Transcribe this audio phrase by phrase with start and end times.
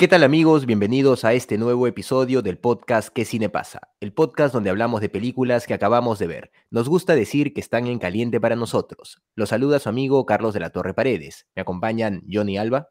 [0.00, 0.64] ¿Qué tal amigos?
[0.64, 3.80] Bienvenidos a este nuevo episodio del podcast ¿Qué cine pasa?
[3.98, 6.52] El podcast donde hablamos de películas que acabamos de ver.
[6.70, 9.20] Nos gusta decir que están en caliente para nosotros.
[9.34, 11.48] Los saluda su amigo Carlos de la Torre Paredes.
[11.56, 12.90] Me acompañan Johnny Alba.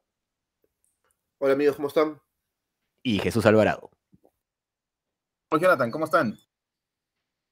[1.37, 2.19] Hola amigos, ¿cómo están?
[3.03, 3.89] Y Jesús Alvarado.
[5.49, 6.37] Hola Jonathan, ¿cómo están?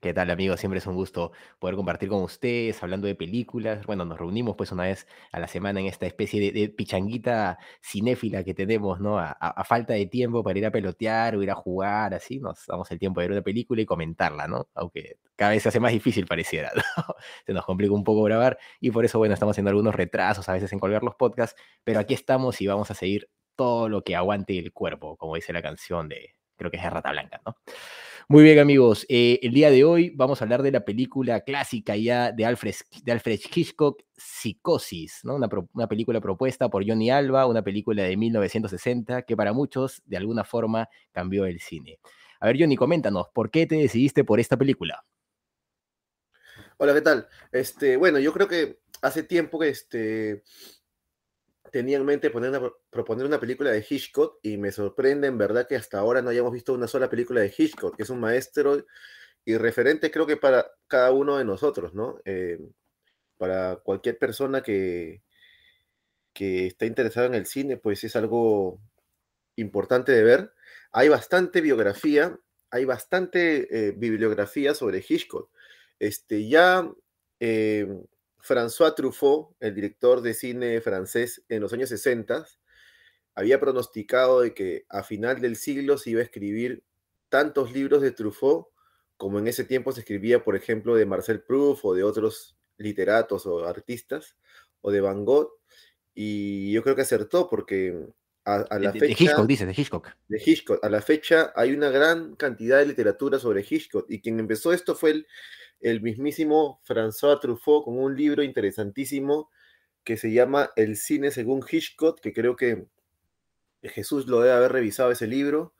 [0.05, 0.59] ¿Qué tal amigos?
[0.59, 3.87] Siempre es un gusto poder compartir con ustedes hablando de películas.
[3.87, 8.43] Bueno, nos reunimos pues una vez a la semana en esta especie de, pichanguita cinéfila
[8.43, 9.17] que tenemos, ¿no?
[9.17, 12.91] A, falta de tiempo para ir a pelotear o ir a jugar, así, nos damos
[12.91, 14.69] el tiempo de ver una película y comentarla, ¿no?
[14.75, 17.15] Aunque cada vez se hace más difícil pareciera, ¿no?
[17.43, 20.53] Se nos complica un poco grabar y por eso, bueno, estamos haciendo algunos retrasos a
[20.53, 24.15] veces en colgar los podcasts, pero aquí estamos y vamos a seguir todo lo que
[24.15, 27.55] aguante el cuerpo, como dice la canción de, creo que es de Rata Blanca, ¿no?
[28.27, 29.05] Muy bien, amigos.
[29.07, 32.73] Eh, el día de hoy vamos a hablar de la película clásica ya de Alfred,
[33.53, 35.35] Hitchcock, Psicosis, ¿no?
[35.35, 40.17] Una, una, película propuesta por Johnny Alba, una película de 1960 que para muchos, de
[40.17, 41.99] alguna forma, cambió el cine.
[42.39, 45.05] A ver, Johnny, coméntanos, ¿por qué te decidiste por esta película?
[46.77, 47.27] Hola, ¿qué tal?
[47.51, 50.41] Este, bueno, yo creo que hace tiempo que este,
[51.75, 55.75] tenía en mente poner proponer una película de Hitchcock y me sorprende en verdad que
[55.75, 58.85] hasta ahora no hayamos visto una sola película de Hitchcock, que es un maestro
[59.43, 62.21] y referente creo que para cada uno de nosotros, ¿no?
[62.23, 62.59] Eh,
[63.35, 65.21] para cualquier persona que,
[66.31, 68.79] que está interesada en el cine, pues es algo
[69.57, 70.53] importante de ver.
[70.93, 72.39] Hay bastante biografía,
[72.71, 75.51] hay bastante eh, bibliografía sobre Hitchcock.
[75.99, 76.89] Este, ya
[77.41, 77.85] eh,
[78.45, 82.45] François Truffaut, el director de cine francés en los años 60,
[83.33, 86.83] había pronosticado de que a final del siglo se iba a escribir
[87.29, 88.67] tantos libros de Truffaut
[89.17, 93.45] como en ese tiempo se escribía, por ejemplo, de Marcel Proust o de otros literatos
[93.45, 94.35] o artistas,
[94.81, 95.51] o de Van Gogh,
[96.13, 98.07] y yo creo que acertó porque
[98.43, 99.05] a, la fecha...
[99.05, 100.09] De Hitchcock, dice, de Hitchcock.
[100.27, 100.83] De Hitchcock.
[100.83, 104.95] A la fecha hay una gran cantidad de literatura sobre Hitchcock, y quien empezó esto
[104.95, 105.27] fue el
[105.85, 109.51] el mismísimo François Truffaut con un libro interesantísimo
[110.03, 112.87] que se llama El cine según Hitchcock, que creo que
[113.83, 115.75] Jesús lo debe haber revisado ese libro,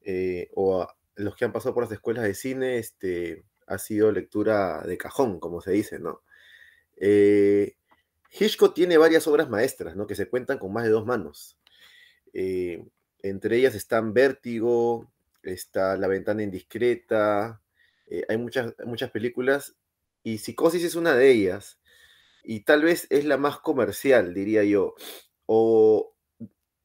[0.00, 4.82] eh, o los que han pasado por las escuelas de cine, este, ha sido lectura
[4.86, 6.22] de cajón, como se dice, ¿no?
[6.96, 7.76] Eh,
[8.30, 10.06] Hitchcock tiene varias obras maestras, ¿no?
[10.06, 11.58] Que se cuentan con más de dos manos.
[12.32, 12.86] Eh,
[13.18, 17.61] entre ellas están Vértigo, está La ventana indiscreta,
[18.12, 19.74] eh, hay muchas, muchas películas
[20.22, 21.80] y Psicosis es una de ellas.
[22.44, 24.94] Y tal vez es la más comercial, diría yo.
[25.46, 26.14] O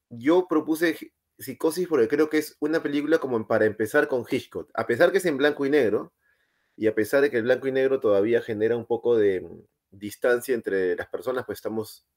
[0.10, 4.70] yo propuse Psicosis porque creo que es una película como para empezar con Hitchcock.
[4.74, 6.14] A pesar que es en blanco y negro,
[6.78, 9.62] y a pesar de que el blanco y negro todavía genera un poco de mm,
[9.92, 12.08] distancia entre las personas, pues estamos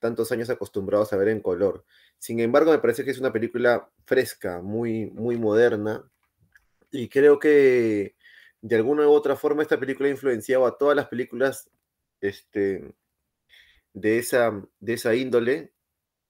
[0.00, 1.84] tantos años acostumbrados a ver en color.
[2.18, 6.10] Sin embargo, me parece que es una película fresca, muy, muy moderna,
[6.90, 8.15] y creo que
[8.66, 11.70] de alguna u otra forma esta película ha influenciado a todas las películas
[12.20, 12.92] este,
[13.92, 15.72] de, esa, de esa índole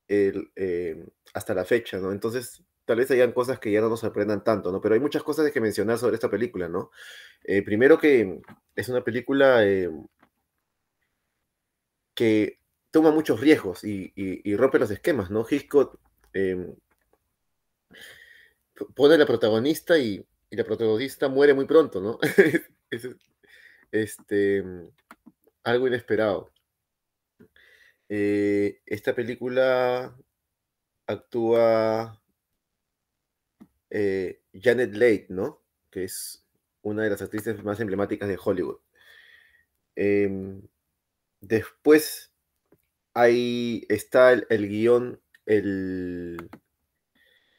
[0.06, 2.12] eh, hasta la fecha, ¿no?
[2.12, 4.82] Entonces, tal vez hayan cosas que ya no nos sorprendan tanto, ¿no?
[4.82, 6.90] Pero hay muchas cosas que mencionar sobre esta película, ¿no?
[7.42, 8.42] Eh, primero que
[8.74, 9.90] es una película eh,
[12.14, 12.60] que
[12.90, 15.46] toma muchos riesgos y, rompe los esquemas, ¿no?
[15.48, 15.98] Hitchcock
[18.94, 20.22] pone la protagonista y
[20.56, 22.18] la protagonista muere muy pronto, ¿no?
[22.90, 23.08] es,
[23.92, 24.64] este,
[25.64, 26.52] algo inesperado.
[28.08, 30.16] Eh, esta película
[31.06, 32.20] actúa
[33.90, 35.62] eh, Janet Leigh, ¿no?
[35.90, 36.44] Que es
[36.82, 38.80] una de las actrices más emblemáticas de Hollywood.
[39.96, 40.62] Em,
[41.40, 42.32] después
[43.14, 46.50] ahí está el, el guion, el,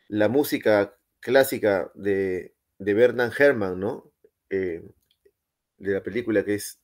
[0.08, 4.12] la música clásica de de Bernard Herrmann, ¿no?
[4.50, 4.84] Eh,
[5.78, 6.80] de la película que es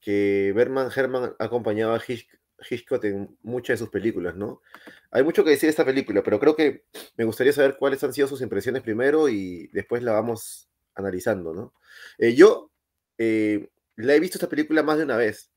[0.00, 4.62] que Bernard Herrmann ha acompañado a Hitchcock en muchas de sus películas, ¿no?
[5.10, 6.84] Hay mucho que decir de esta película, pero creo que
[7.16, 11.74] me gustaría saber cuáles han sido sus impresiones primero y después la vamos analizando, ¿no?
[12.18, 12.70] Eh, yo
[13.18, 15.52] eh, la he visto esta película más de una vez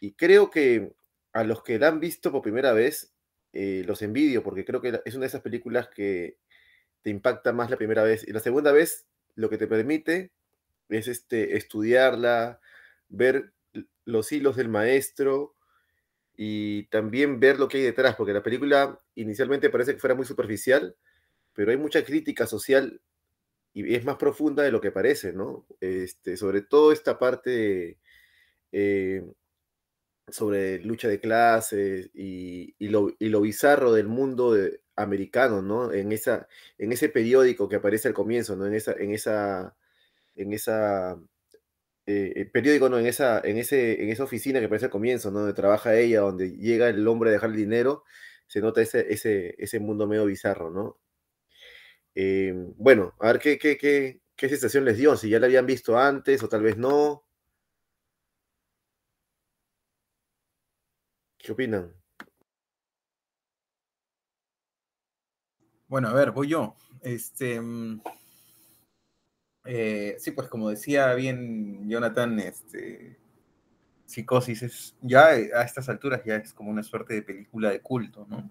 [0.00, 0.92] y creo que
[1.32, 3.12] a los que la han visto por primera vez
[3.52, 6.38] eh, los envidio porque creo que es una de esas películas que
[7.02, 8.26] te impacta más la primera vez.
[8.26, 10.32] Y la segunda vez lo que te permite
[10.88, 12.60] es este, estudiarla,
[13.08, 13.52] ver
[14.04, 15.54] los hilos del maestro
[16.36, 20.26] y también ver lo que hay detrás, porque la película inicialmente parece que fuera muy
[20.26, 20.96] superficial,
[21.52, 23.00] pero hay mucha crítica social
[23.72, 25.66] y es más profunda de lo que parece, ¿no?
[25.80, 27.98] Este, sobre todo esta parte
[28.70, 29.24] eh,
[30.28, 34.56] sobre lucha de clases y, lo, bizarro del mundo
[34.96, 35.92] americano, ¿no?
[35.92, 36.48] En, esa,
[36.78, 38.66] en ese periódico que aparece al comienzo, ¿no?
[38.66, 39.76] En esa, en esa,
[40.36, 41.14] en esa
[42.06, 42.98] eh, eh, periódico, ¿no?
[42.98, 45.40] En esa, en, ese, en esa oficina que aparece al comienzo, ¿no?
[45.40, 48.04] Donde trabaja ella, donde llega el hombre a dejar el dinero,
[48.46, 50.98] se nota ese, ese, ese mundo medio bizarro, ¿no?
[52.14, 55.66] Eh, bueno, a ver qué, qué, qué, qué sensación les dio, si ya la habían
[55.66, 57.24] visto antes o tal vez no.
[61.38, 61.94] ¿Qué opinan?
[65.94, 66.74] Bueno, a ver, voy yo.
[67.02, 68.00] Este, mm,
[69.64, 73.16] eh, sí, pues como decía bien Jonathan, este,
[74.04, 78.26] Psicosis es, ya a estas alturas ya es como una suerte de película de culto,
[78.28, 78.50] ¿no?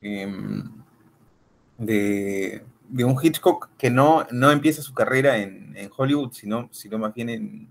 [0.00, 0.64] Em,
[1.76, 2.64] de,
[3.04, 7.68] un Hitchcock que no, no empieza su carrera en, Hollywood, sino, sino más bien en,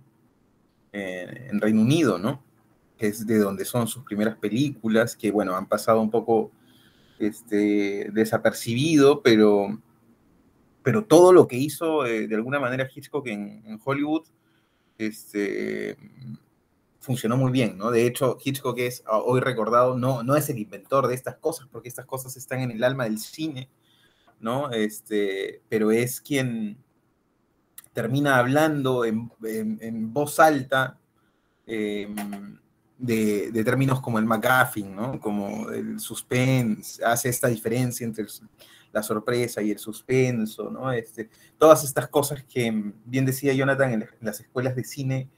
[0.91, 2.43] en Reino Unido, ¿no?
[2.95, 6.51] que es de donde son sus primeras películas, que bueno, han pasado un poco
[7.19, 9.81] este, desapercibido, pero,
[10.83, 14.27] pero todo lo que hizo eh, de alguna manera Hitchcock en, Hollywood
[14.97, 15.97] este,
[16.99, 17.91] funcionó muy bien, ¿no?
[17.91, 21.89] De hecho, Hitchcock es hoy recordado, no, no es el inventor de estas cosas, porque
[21.89, 23.69] estas cosas están en el alma del cine,
[24.39, 24.71] ¿no?
[24.71, 26.77] Este, pero es quien
[27.93, 30.99] termina hablando en, voz alta.
[31.65, 32.59] Em,
[32.97, 35.19] de, términos como el McGuffin, ¿no?
[35.19, 38.25] Como el suspense, hace esta diferencia entre
[38.91, 40.91] la sorpresa y el suspenso, ¿no?
[40.91, 45.29] Este, todas estas cosas que, bien decía Jonathan, en, las escuelas de cine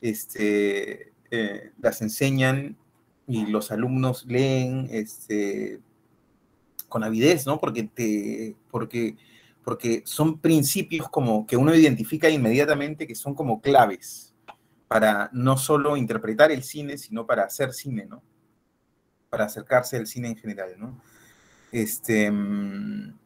[0.00, 2.76] este, eh, las enseñan
[3.26, 5.80] y los alumnos leen este,
[6.88, 7.60] con avidez, ¿no?
[7.60, 9.16] Porque, te, porque,
[9.64, 14.29] porque son principios como que uno identifica inmediatamente que son como claves,
[14.90, 18.24] para no solo interpretar el cine, sino para hacer cine, ¿no?
[19.28, 21.00] Para acercarse al cine en general, ¿no?
[21.70, 23.16] Este, mm,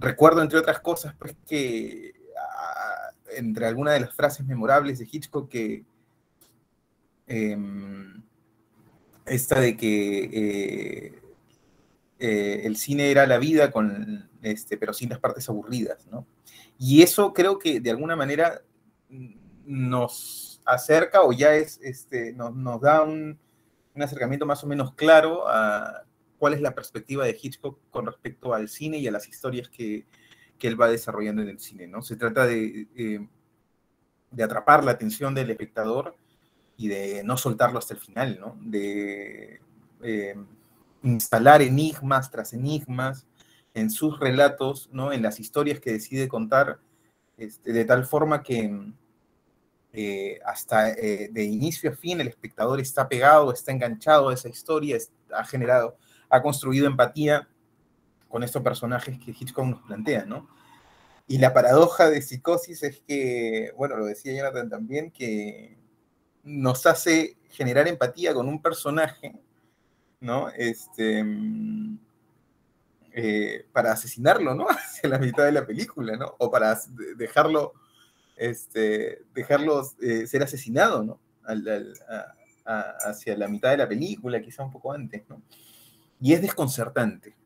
[0.00, 5.48] recuerdo, entre otras cosas, pues que ah, entre algunas de las frases memorables de Hitchcock
[5.48, 5.84] que
[7.28, 8.20] em,
[9.26, 11.22] esta de que eh,
[12.18, 16.26] eh, el cine era la vida con este, pero sin las partes aburridas, ¿no?
[16.80, 18.60] Y eso creo que de alguna manera
[19.66, 23.38] nos acerca o ya es, este, nos, da un,
[23.96, 26.04] acercamiento más o menos claro a
[26.38, 30.06] cuál es la perspectiva de Hitchcock con respecto al cine y a las historias que,
[30.60, 32.00] él va desarrollando en el cine, ¿no?
[32.00, 33.28] Se trata de, eh,
[34.30, 36.16] de atrapar la atención del espectador
[36.76, 38.56] y de no soltarlo hasta el final, ¿no?
[38.60, 39.60] De
[40.02, 40.34] eh,
[41.02, 43.26] instalar enigmas tras enigmas
[43.74, 45.12] en sus relatos, ¿no?
[45.12, 46.78] En las historias que decide contar,
[47.36, 48.92] este, de tal forma que
[49.96, 54.48] eh, hasta eh, de inicio a fin el espectador está pegado, está enganchado a esa
[54.48, 54.98] historia,
[55.32, 55.96] ha generado,
[56.28, 57.48] ha construido empatía
[58.26, 60.48] con estos personajes que Hitchcock nos plantea, ¿no?
[61.28, 65.78] Y la paradoja de psicosis es que, bueno, lo decía Jonathan también, que
[66.42, 69.40] nos hace generar empatía con un personaje,
[70.18, 70.48] ¿no?
[70.48, 71.98] Este, mm,
[73.12, 74.66] eh, para asesinarlo, ¿no?
[74.68, 76.34] Hacia la mitad de la película, ¿no?
[76.38, 76.76] O para
[77.16, 77.74] dejarlo
[78.36, 81.20] este, dejarlos eh, ser asesinados, ¿no?
[82.64, 85.42] hacia la mitad de la película, quizá un poco antes, ¿no?
[86.20, 87.36] Y es desconcertante.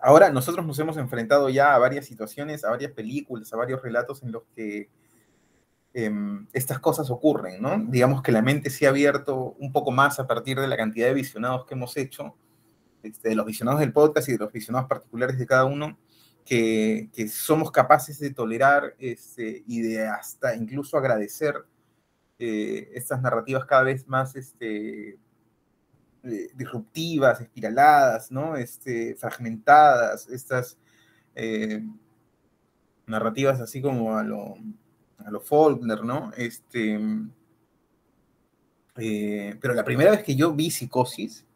[0.00, 4.22] Ahora, nosotros nos hemos enfrentado ya a varias situaciones, a varias películas, a varios relatos
[4.22, 4.90] en los que
[5.94, 7.78] em, estas cosas ocurren, ¿no?
[7.88, 11.06] Digamos que la mente se ha abierto un poco más a partir de la cantidad
[11.06, 12.36] de visionados que hemos hecho,
[13.02, 15.98] este, de los visionados del podcast y de los visionados particulares de cada uno,
[16.48, 21.54] que, somos capaces de tolerar este, y de hasta incluso agradecer
[22.38, 25.18] eh, estas narrativas cada vez más este,
[26.22, 28.56] eh, disruptivas, espiraladas, ¿no?
[28.56, 30.78] Este, fragmentadas, estas
[31.34, 31.82] eh,
[33.06, 34.54] narrativas así como a lo,
[35.18, 36.32] a lo Faulkner, ¿no?
[36.34, 36.98] Este,
[38.94, 41.46] pero la primera vez que yo vi psicosis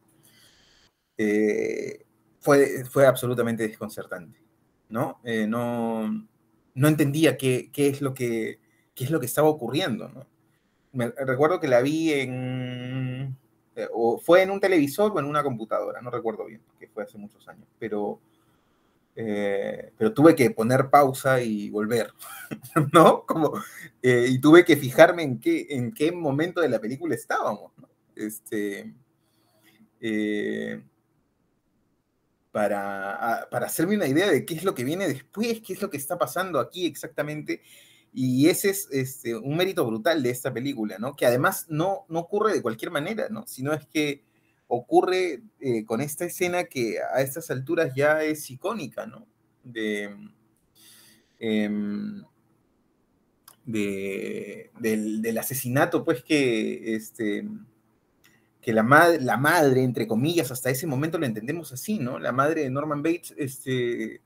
[2.41, 4.42] fue, fue absolutamente desconcertante.
[4.93, 5.21] ¿No?
[5.25, 6.07] Eh, no,
[6.75, 8.61] no, entendía qué, es lo que,
[8.95, 10.27] es lo que estaba ocurriendo,
[10.93, 13.37] Me, recuerdo que la vi en,
[13.75, 17.05] Eh, o fue en un televisor o en una computadora, no recuerdo bien, porque fue
[17.05, 18.21] hace muchos años, pero,
[19.17, 22.13] eh, pero tuve que poner pausa y volver,
[22.93, 23.25] ¿no?
[23.27, 23.55] Como,
[24.03, 27.89] y tuve que fijarme en qué, en qué momento de la película estábamos, ¿no?
[28.15, 28.93] Este,
[32.53, 35.91] para, para hacerme una idea de qué es lo que viene después, qué es lo
[35.91, 37.63] que está pasando aquí exactamente.
[38.13, 41.17] Y ese es este, un mérito brutal de esta película, ¿no?
[41.17, 43.47] Que además no, no ocurre de cualquier manera, ¿no?
[43.47, 44.23] Sino es que
[44.67, 49.27] ocurre eh, con esta escena que a estas alturas ya es icónica, ¿no?
[49.65, 50.15] De,
[51.39, 52.23] em,
[53.65, 57.47] del, asesinato, pues que, este,
[58.63, 58.85] que la,
[59.21, 62.21] la madre, entre comillas, hasta ese momento lo entendemos así, ¿no?
[62.21, 64.23] La madre de Norman Bates este,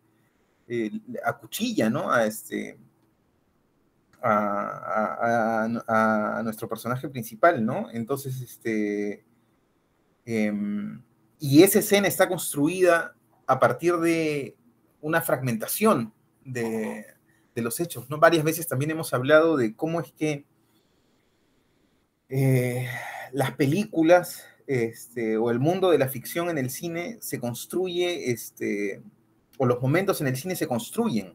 [0.69, 0.91] eh,
[1.25, 2.13] acuchilla, ¿no?
[2.13, 2.79] A, este,
[4.23, 5.69] a,
[6.45, 7.91] nuestro personaje principal, ¿no?
[7.91, 9.25] Entonces, este...
[10.27, 11.03] Em,
[11.39, 13.15] y esa escena está construida
[13.47, 14.57] a partir de
[15.01, 16.13] una fragmentación
[16.45, 17.07] de,
[17.55, 18.19] los hechos, ¿no?
[18.19, 20.45] Varias veces también hemos hablado de cómo es que
[22.29, 22.87] eh,
[23.37, 29.03] las películas este, o el mundo de la ficción en el cine se construye, este,
[29.59, 31.35] o los momentos en el cine se construyen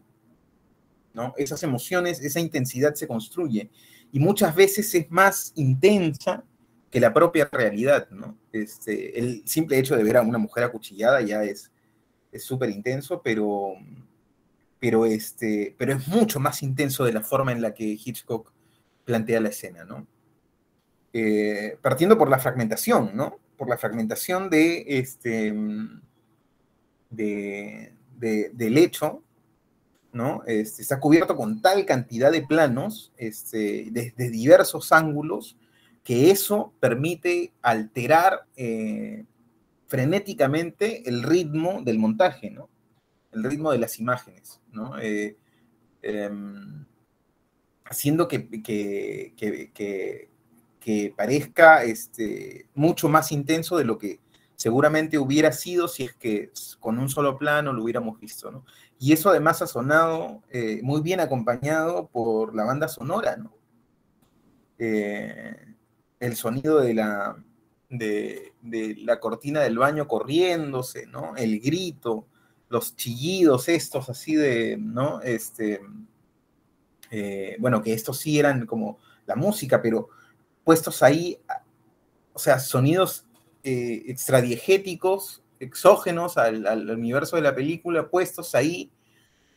[1.13, 1.35] ¿no?
[1.37, 3.69] Esas emociones, esa intensidad se construye
[4.11, 6.43] y muchas veces es más intensa
[6.89, 8.35] que la propia realidad, ¿no?
[8.51, 11.69] Este, el simple hecho de ver a una mujer acuchillada ya es
[12.39, 13.73] súper intenso, pero,
[14.79, 18.51] pero, este, pero es mucho más intenso de la forma en la que Hitchcock
[19.05, 20.07] plantea la escena, ¿no?
[21.13, 23.37] Eh, partiendo por la fragmentación, ¿no?
[23.57, 25.53] Por la fragmentación de este,
[27.09, 27.91] de,
[28.53, 29.23] del hecho
[30.13, 30.43] ¿no?
[30.45, 35.57] Este, está cubierto con tal cantidad de planos este, desde diversos ángulos
[36.03, 39.25] que eso permite alterar eh,
[39.87, 42.69] frenéticamente el ritmo del montaje, ¿no?
[43.31, 44.99] El ritmo de las imágenes, ¿no?
[44.99, 45.37] Eh,
[46.01, 46.85] em,
[47.85, 50.29] haciendo que, que,
[51.15, 54.19] parezca este, mucho más intenso de lo que
[54.55, 58.63] seguramente hubiera sido si es que con un solo plano lo hubiéramos visto, ¿no?
[58.99, 63.51] Y eso además ha sonado eh, muy bien acompañado por la banda sonora, ¿no?
[64.77, 65.55] Eh,
[66.19, 67.35] el sonido de la,
[67.89, 68.53] de,
[68.99, 71.35] la cortina del baño corriéndose, ¿no?
[71.35, 72.27] El grito,
[72.69, 75.21] los chillidos estos así de, ¿no?
[75.21, 75.81] Este,
[77.09, 80.09] eh, bueno, que estos sí eran como la música, pero
[80.63, 81.39] puestos ahí,
[82.33, 83.25] o sea, sonidos
[83.63, 88.91] extradiegéticos exógenos al, universo de la película puestos ahí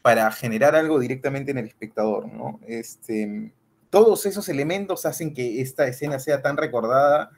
[0.03, 2.61] para generar algo directamente en el espectador, ¿no?
[2.67, 3.53] Este,
[3.89, 7.31] todos esos elementos hacen que esta escena sea tan recordada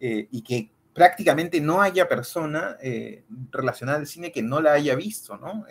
[0.00, 4.94] eh, y que prácticamente no haya persona eh, relacionada al cine que no la haya
[4.96, 5.64] visto, ¿no?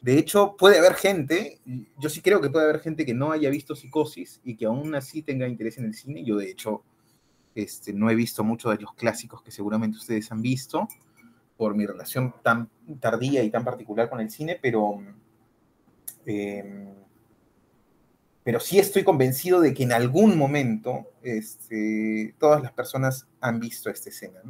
[0.00, 1.60] De hecho, puede haber gente,
[1.98, 4.94] yo sí creo que puede haber gente que no haya visto Psicosis y que aún
[4.94, 6.24] así tenga interés en el cine.
[6.24, 6.82] Yo, de hecho,
[7.54, 10.88] este, no he visto muchos de los clásicos que seguramente ustedes han visto
[11.58, 14.98] por mi relación tan tardía y tan particular con el cine, pero,
[16.24, 16.94] em,
[18.42, 23.90] pero sí estoy convencido de que en algún momento este, todas las personas han visto
[23.90, 24.40] esta escena.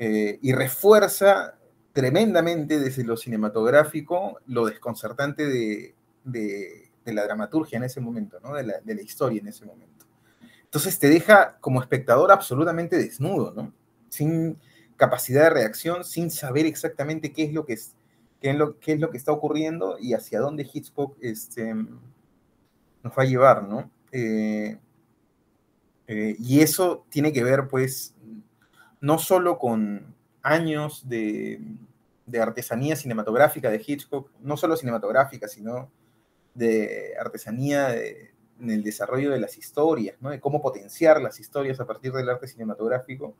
[0.00, 1.54] Eh, y refuerza
[1.92, 5.94] tremendamente desde lo cinematográfico lo desconcertante de,
[7.04, 10.06] la dramaturgia en ese momento, la, de la historia en ese momento.
[10.64, 13.72] Entonces te deja como espectador absolutamente desnudo, ¿no?
[14.08, 14.58] Sin,
[15.02, 17.96] capacidad de reacción sin saber exactamente qué es lo que, es,
[18.40, 23.12] qué es lo, qué es lo que está ocurriendo y hacia dónde Hitchcock este, nos
[23.18, 23.90] va a llevar, ¿no?
[24.12, 24.78] Eh,
[26.06, 28.14] eh, y eso tiene que ver, pues,
[29.00, 30.11] no solo con
[30.42, 31.60] años de,
[32.26, 35.90] de, artesanía cinematográfica de Hitchcock, no solo cinematográfica, sino
[36.54, 42.12] de artesanía en el desarrollo de las historias, de cómo potenciar las historias a partir
[42.12, 43.34] del arte cinematográfico,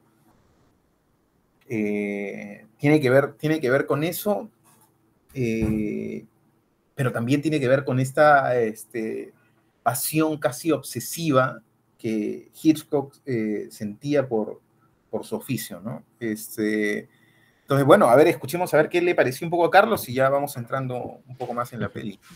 [1.68, 4.50] eh, tiene, que ver, tiene que ver con eso,
[5.32, 6.26] eh,
[6.94, 9.32] pero también tiene que ver con esta este,
[9.82, 11.62] pasión casi obsesiva
[11.98, 14.60] que Hitchcock eh, sentía por,
[15.12, 16.02] por su oficio, ¿no?
[16.18, 17.06] Este,
[17.60, 20.14] entonces, bueno, a ver, escuchemos a ver qué le pareció un poco a Carlos y
[20.14, 22.30] ya vamos entrando un poco más en la película.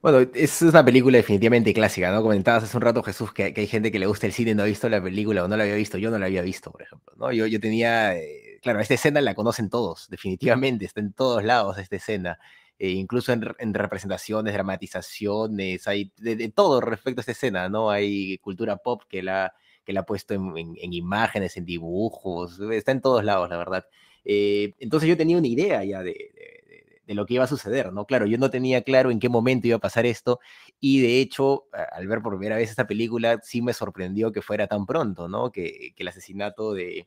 [0.00, 2.22] Bueno, es una película definitivamente clásica, ¿no?
[2.22, 4.62] Comentabas hace un rato, Jesús, que, hay gente que le gusta el cine y no
[4.62, 5.98] ha visto la película o no la había visto.
[5.98, 7.32] Yo no la había visto, por ejemplo, ¿no?
[7.32, 11.76] Yo, yo tenía, eh, claro, esta escena la conocen todos, definitivamente, está en todos lados
[11.78, 12.38] esta escena.
[12.78, 17.90] Eh, incluso en, representaciones, dramatizaciones, hay de, todo respecto a esta escena, ¿no?
[17.90, 22.58] Hay cultura pop que la, que la ha puesto en, en- en imágenes, en dibujos,
[22.72, 23.86] está en todos lados, la verdad.
[24.24, 27.92] Eh, entonces yo tenía una idea ya de, de- de- lo que iba a suceder,
[27.92, 28.06] ¿no?
[28.06, 30.40] Claro, yo no tenía claro en qué momento iba a pasar esto
[30.80, 34.66] y de hecho, al ver por primera vez esta película, sí me sorprendió que fuera
[34.66, 35.52] tan pronto, ¿no?
[35.52, 37.06] Que, que el asesinato de,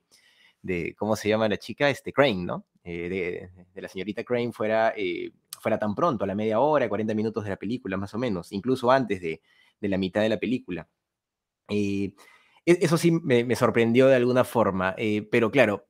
[0.61, 1.89] de, ¿cómo se llama la chica?
[1.89, 2.65] Este, Crane, ¿no?
[2.83, 7.13] Eh, de, la señorita Crane fuera, eh, fuera tan pronto, a la media hora, 40
[7.15, 9.41] minutos de la película, más o menos, incluso antes de,
[9.81, 10.87] de la mitad de la película.
[11.69, 12.13] Eh,
[12.67, 15.85] eso sí me, me sorprendió de alguna forma, eh, pero claro,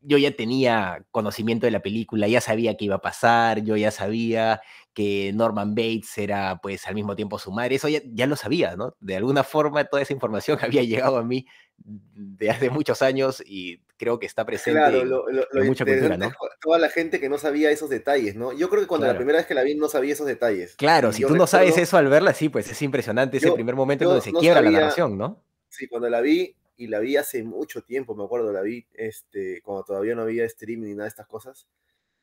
[0.00, 3.90] yo ya tenía conocimiento de la película, ya sabía qué iba a pasar, yo ya
[3.90, 4.60] sabía
[4.94, 8.76] que Norman Bates era pues al mismo tiempo su madre, eso ya, ya lo sabía,
[8.76, 8.94] ¿no?
[9.00, 11.46] De alguna forma toda esa información había llegado a mí
[11.78, 15.66] de hace muchos años y creo que está presente Claro, en, lo, lo- lo en
[15.66, 16.30] mucha cultura, ¿no?
[16.60, 18.52] toda la gente que no sabía esos detalles, ¿no?
[18.52, 19.18] Yo creo que cuando la Claro.
[19.18, 20.76] primera vez que la vi no sabía esos detalles.
[20.76, 23.48] Claro, Y si tú no sabes recuerdo- eso al verla, sí, pues es impresionante ese
[23.48, 25.42] Yo- primer momento donde se no quiebra la sabía- narración, ¿no?
[25.76, 29.60] Sí, cuando la vi, y la vi hace mucho tiempo, me acuerdo, la vi este,
[29.62, 31.68] cuando todavía no había streaming ni nada de estas cosas,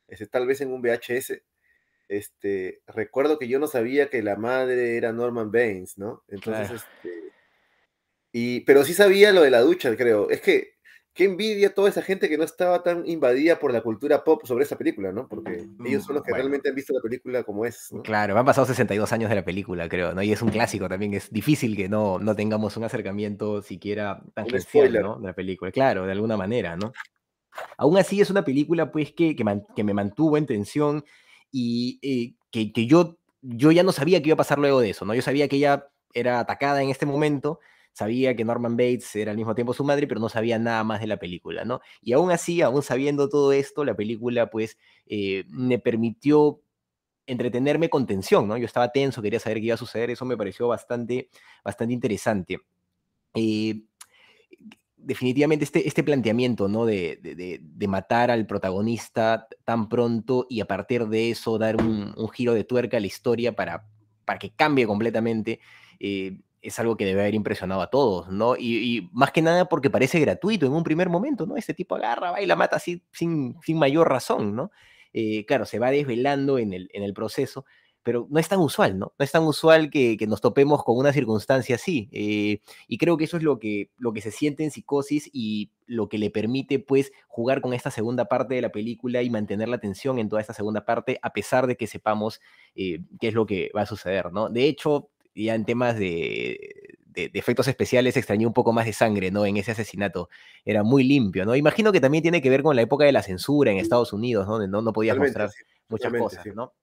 [0.07, 1.41] este, tal vez en un VHS,
[2.07, 6.23] este, recuerdo que yo no sabía que la madre era Norman Baines, ¿no?
[6.27, 6.75] Entonces, Claro.
[6.75, 7.31] este,
[8.31, 10.29] y, pero sí sabía lo de la ducha, creo.
[10.29, 10.73] Es que,
[11.13, 14.63] qué envidia toda esa gente que no estaba tan invadida por la cultura pop sobre
[14.63, 15.27] esa película, ¿no?
[15.27, 16.43] Porque ellos son los que Bueno.
[16.43, 18.01] realmente han visto la película como es, ¿no?
[18.01, 20.23] Claro, han pasado 62 años de la película, creo, ¿no?
[20.23, 24.91] Y es un clásico también, es difícil que no, no tengamos un acercamiento siquiera tangencial.
[24.93, 25.19] ¿no?
[25.19, 26.91] De la película, claro, de alguna manera, ¿no?
[27.77, 31.05] Aún así es una película, pues, que, que, man- que me mantuvo en tensión
[31.51, 34.89] y eh, que, que yo, yo ya no sabía qué iba a pasar luego de
[34.89, 35.13] eso, ¿no?
[35.13, 37.59] Yo sabía que ella era atacada en este momento,
[37.93, 40.99] sabía que Norman Bates era al mismo tiempo su madre, pero no sabía nada más
[41.01, 41.81] de la película, ¿no?
[42.01, 46.61] Y aún así, aún sabiendo todo esto, la película, pues, eh, me permitió
[47.27, 48.57] entretenerme con tensión, ¿no?
[48.57, 51.29] Yo estaba tenso, quería saber qué iba a suceder, eso me pareció bastante,
[51.63, 52.59] bastante interesante.
[53.35, 53.83] Eh,
[54.95, 56.85] definitivamente este, este planteamiento, ¿no?
[56.85, 62.13] De, de- de- matar al protagonista tan pronto y a partir de eso dar un,
[62.15, 63.85] un giro de tuerca a la historia para,
[64.25, 65.59] para que cambie completamente,
[65.99, 68.55] eh, es algo que debe haber impresionado a todos, ¿no?
[68.57, 71.57] Y, y más que nada porque parece gratuito en un primer momento, ¿no?
[71.57, 74.71] Este tipo agarra, va y la mata así sin, sin mayor razón, ¿no?
[75.13, 77.65] Eh, claro, se va desvelando en el, en el proceso,
[78.01, 79.13] pero no es tan usual, ¿no?
[79.17, 82.09] No es tan usual que, que nos topemos con una circunstancia así.
[82.11, 85.71] eh, y creo que eso es lo que, lo que se siente en psicosis y
[85.85, 89.69] lo que le permite, pues, jugar con esta segunda parte de la película y mantener
[89.69, 92.41] la atención en toda esta segunda parte, a pesar de que sepamos
[92.75, 94.49] eh, qué es lo que va a suceder, ¿no?
[94.49, 98.93] De hecho, ya en temas de, de- de efectos especiales extrañé un poco más de
[98.93, 99.45] sangre, ¿no?
[99.45, 100.29] En ese asesinato.
[100.65, 101.55] Era muy limpio, ¿no?
[101.55, 104.45] Imagino que también tiene que ver con la época de la censura en Estados Unidos,
[104.47, 104.53] ¿no?
[104.53, 106.49] Donde no, no podías mostrar sí, muchas cosas, sí.
[106.55, 106.73] ¿no?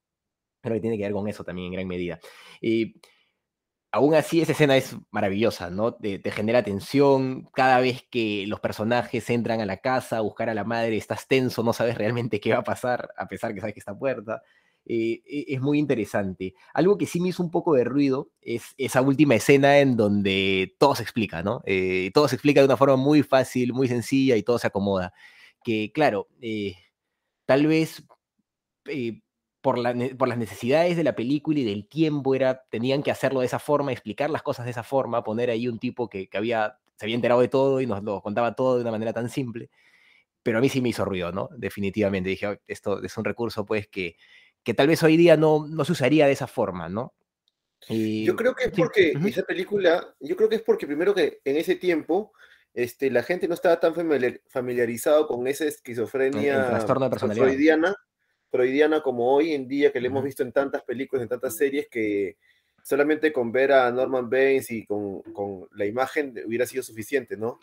[0.62, 2.20] Creo que tiene que ver con eso también en gran medida.
[2.60, 2.94] Y
[3.92, 5.94] aún así, esa escena es maravillosa, ¿no?
[5.94, 7.48] Te, te genera tensión.
[7.54, 11.26] Cada vez que los personajes entran a la casa a buscar a la madre, estás
[11.26, 14.42] tenso, no sabes realmente qué va a pasar, a pesar que sabes que está puerta.
[14.86, 16.54] Eh, e- es muy interesante.
[16.74, 20.74] Algo que sí me hizo un poco de ruido es esa última escena en donde
[20.78, 21.62] todo se explica, ¿no?
[21.66, 25.12] Eh, todo se explica de una forma muy fácil, muy sencilla y todo se acomoda.
[25.62, 26.74] Que, claro, eh,
[27.46, 28.04] tal vez
[29.60, 33.40] por, la por las necesidades de la película y del tiempo era, tenían que hacerlo
[33.40, 36.38] de esa forma, explicar las cosas de esa forma, poner ahí un tipo que, que
[36.38, 39.28] había, se había enterado de todo y nos lo contaba todo de una manera tan
[39.28, 39.70] simple.
[40.42, 41.50] Pero a mí sí me hizo ruido, ¿no?
[41.56, 42.30] Definitivamente.
[42.30, 44.16] Dije, "Oh, esto es un recurso, pues, que,
[44.62, 47.14] que tal vez hoy día no, no se usaría de esa forma, ¿no?
[47.88, 51.14] Y, Yo creo que es sí, porque esa película, yo creo que es porque primero
[51.14, 52.32] que en ese tiempo
[52.74, 57.46] este, la gente no estaba tan familiar- familiarizado con esa esquizofrenia trastorno de personalidad.
[57.46, 57.96] freudiana,
[58.50, 61.88] freudiana como hoy en día que le hemos visto en tantas películas, en tantas series
[61.88, 62.36] que
[62.82, 67.58] solamente con ver a Norman Baines y con, con la imagen hubiera sido suficiente, ¿no?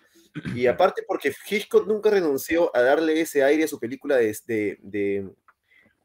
[0.56, 4.78] Y aparte porque Hitchcock nunca renunció a darle ese aire a su película de, de,
[4.82, 5.30] de-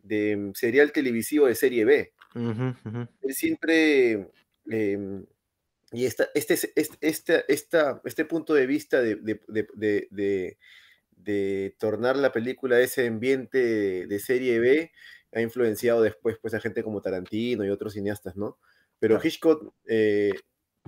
[0.02, 3.08] de serial televisivo de serie B ujú, ujú.
[3.22, 4.28] él siempre,
[4.68, 5.24] em,
[5.92, 9.40] y esta, este, es- este, esta- este punto de vista de, de-
[9.74, 10.08] de-
[11.16, 14.90] de- tornar la película a ese ambiente de, serie B
[15.32, 18.58] ha influenciado después pues, a gente como Tarantino y otros cineastas, ¿no?
[18.98, 19.20] Pero.
[19.22, 20.32] Hitchcock eh,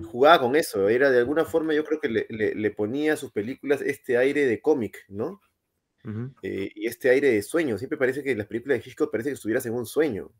[0.03, 3.17] jugaba con eso, era de alguna forma yo creo que le, le- le ponía a
[3.17, 5.39] sus películas este aire de cómic, ¿no?
[6.41, 7.77] Eh, y este aire de sueño.
[7.77, 10.31] Siempre parece que las películas de Hitchcock parece que estuvieras en un sueño,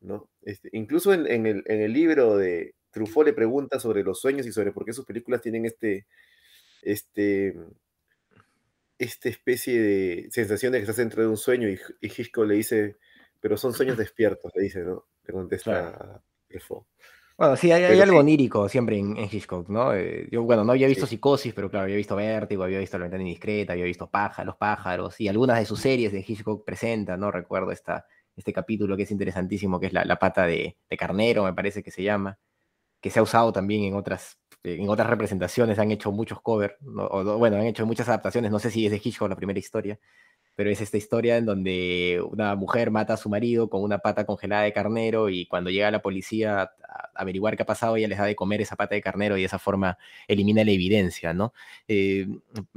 [0.00, 0.30] ¿no?
[0.42, 4.46] Este, incluso en, en el, en el libro de Truffaut le pregunta sobre los sueños
[4.46, 6.06] y sobre por qué sus películas tienen este,
[6.82, 7.54] este,
[8.98, 12.54] esta especie de sensación de que estás dentro de un sueño y, y Hitchcock le
[12.54, 12.96] dice,
[13.40, 15.06] pero son sueños despiertos, le dice, ¿no?
[15.24, 16.22] Le contesta Claro.
[16.48, 16.86] Truffaut.
[17.38, 18.18] Bueno, sí, hay, algo sí.
[18.18, 19.94] onírico siempre en, en Hitchcock, ¿no?
[19.94, 21.14] Eh, yo, bueno, no había visto Sí.
[21.14, 24.56] Psicosis, pero claro, había visto Vértigo, había visto La ventana indiscreta, había visto Paja, Los
[24.56, 27.30] pájaros, y algunas de sus series de Hitchcock presentan, ¿no?
[27.30, 31.44] Recuerdo esta, este capítulo que es interesantísimo, que es La, la pata de, de carnero,
[31.44, 32.38] me parece que se llama,
[33.00, 34.38] que se ha usado también en otras,
[34.74, 37.04] en otras representaciones, han hecho muchos covers, ¿no?
[37.06, 39.98] o, bueno, han hecho muchas adaptaciones, no sé si es de Hitchcock la primera historia,
[40.54, 44.26] pero es esta historia en donde una mujer mata a su marido con una pata
[44.26, 48.18] congelada de carnero y cuando llega la policía a averiguar qué ha pasado, ella les
[48.18, 51.52] da de comer esa pata de carnero y de esa forma elimina la evidencia, ¿no?
[51.86, 52.26] Eh,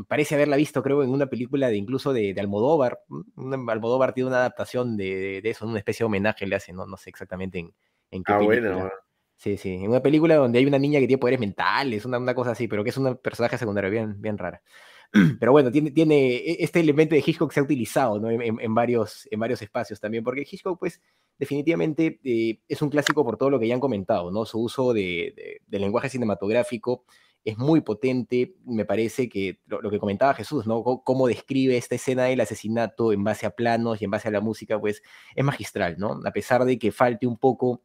[0.07, 3.01] parece haberla visto, creo, en una película de incluso de, de Almodóvar.
[3.67, 6.97] Almodóvar tiene una adaptación de, de eso, una especie de homenaje le hace, no, no
[6.97, 7.73] sé exactamente en,
[8.11, 8.73] en qué Ah, película.
[8.75, 8.91] bueno.
[9.41, 12.35] Sí, sí, en una película donde hay una niña que tiene poderes mentales, una, una
[12.35, 14.61] cosa así, pero que es un personaje secundario bien, bien rara.
[15.39, 18.29] Pero bueno, tiene, tiene e- este elemento de Hitchcock se ha utilizado ¿no?
[18.29, 21.01] en, en- varios, en varios espacios también, porque Hitchcock, pues,
[21.39, 24.45] definitivamente eh, es un clásico por todo lo que ya han comentado, ¿no?
[24.45, 27.03] Su uso de, de- del lenguaje cinematográfico
[27.43, 30.83] es muy potente, me parece que lo, lo que comentaba Jesús, ¿no?
[30.83, 34.31] Co- Cómo describe esta escena del asesinato en base a planos y en base a
[34.31, 35.01] la música, pues,
[35.35, 36.19] es magistral, ¿no?
[36.25, 37.81] A pesar de que falte un poco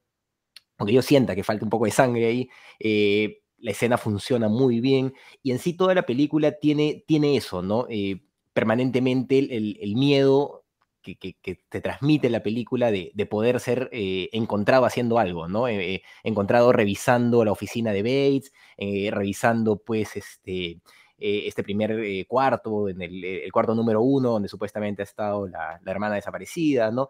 [0.78, 2.48] aunque yo sienta que falta un poco de sangre ahí,
[2.80, 7.62] eh, la escena funciona muy bien y en sí toda la película tiene, tiene eso,
[7.62, 7.86] ¿no?
[7.88, 10.64] Eh, permanentemente el, el- miedo
[11.02, 15.48] que, que- que te transmite la película de, de poder ser eh, encontrado haciendo algo,
[15.48, 15.68] ¿no?
[15.68, 20.80] Eh, eh, encontrado revisando la oficina de Bates, eh, revisando pues este,
[21.18, 25.46] eh, este primer eh, cuarto, en el, el cuarto número uno, donde supuestamente ha estado
[25.48, 27.08] la, la hermana desaparecida, ¿no?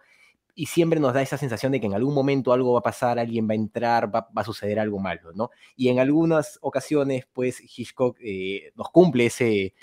[0.57, 3.19] Y siempre nos da esa sensación de que en algún momento algo va a pasar,
[3.19, 5.51] alguien va a entrar, va, va a suceder algo malo, ¿no?
[5.77, 9.75] Y en algunas ocasiones, pues Hitchcock eh, nos cumple ese,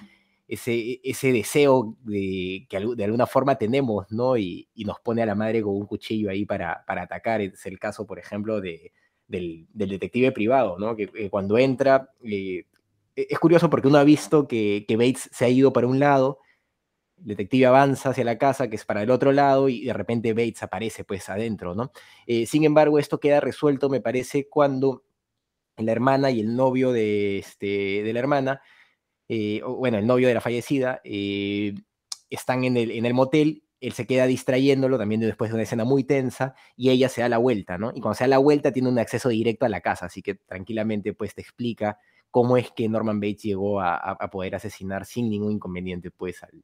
[0.48, 4.36] ese, ese deseo de, que de alguna forma tenemos, ¿no?
[4.36, 7.40] Y, y nos pone a la madre con un cuchillo ahí para, para atacar.
[7.42, 8.92] Es el caso, por ejemplo, de,
[9.28, 10.96] del, del detective privado, ¿no?
[10.96, 12.66] Que eh, cuando entra, eh,
[13.16, 16.00] e- es curioso porque uno ha visto que, que Bates se ha ido para un
[16.00, 16.40] lado,
[17.24, 20.64] detective avanza hacia la casa, que es para el otro lado, y de repente Bates
[20.64, 21.92] aparece pues adentro, ¿no?
[22.28, 25.04] Eh, sin embargo, esto queda resuelto, me parece, cuando
[25.78, 28.62] la hermana y el novio de, este, de la hermana,
[29.30, 31.74] eh, bueno, el novio de la fallecida, eh,
[32.30, 35.84] están en el, en el motel, él se queda distrayéndolo también después de una escena
[35.86, 37.92] muy tensa, y ella se da la vuelta, ¿no?
[37.96, 40.36] Y cuando se da la vuelta tiene un acceso directo a la casa, así que
[40.36, 41.98] tranquilamente pues te explica
[42.32, 46.64] cómo es que Norman Bates llegó a- a poder asesinar sin ningún inconveniente pues al,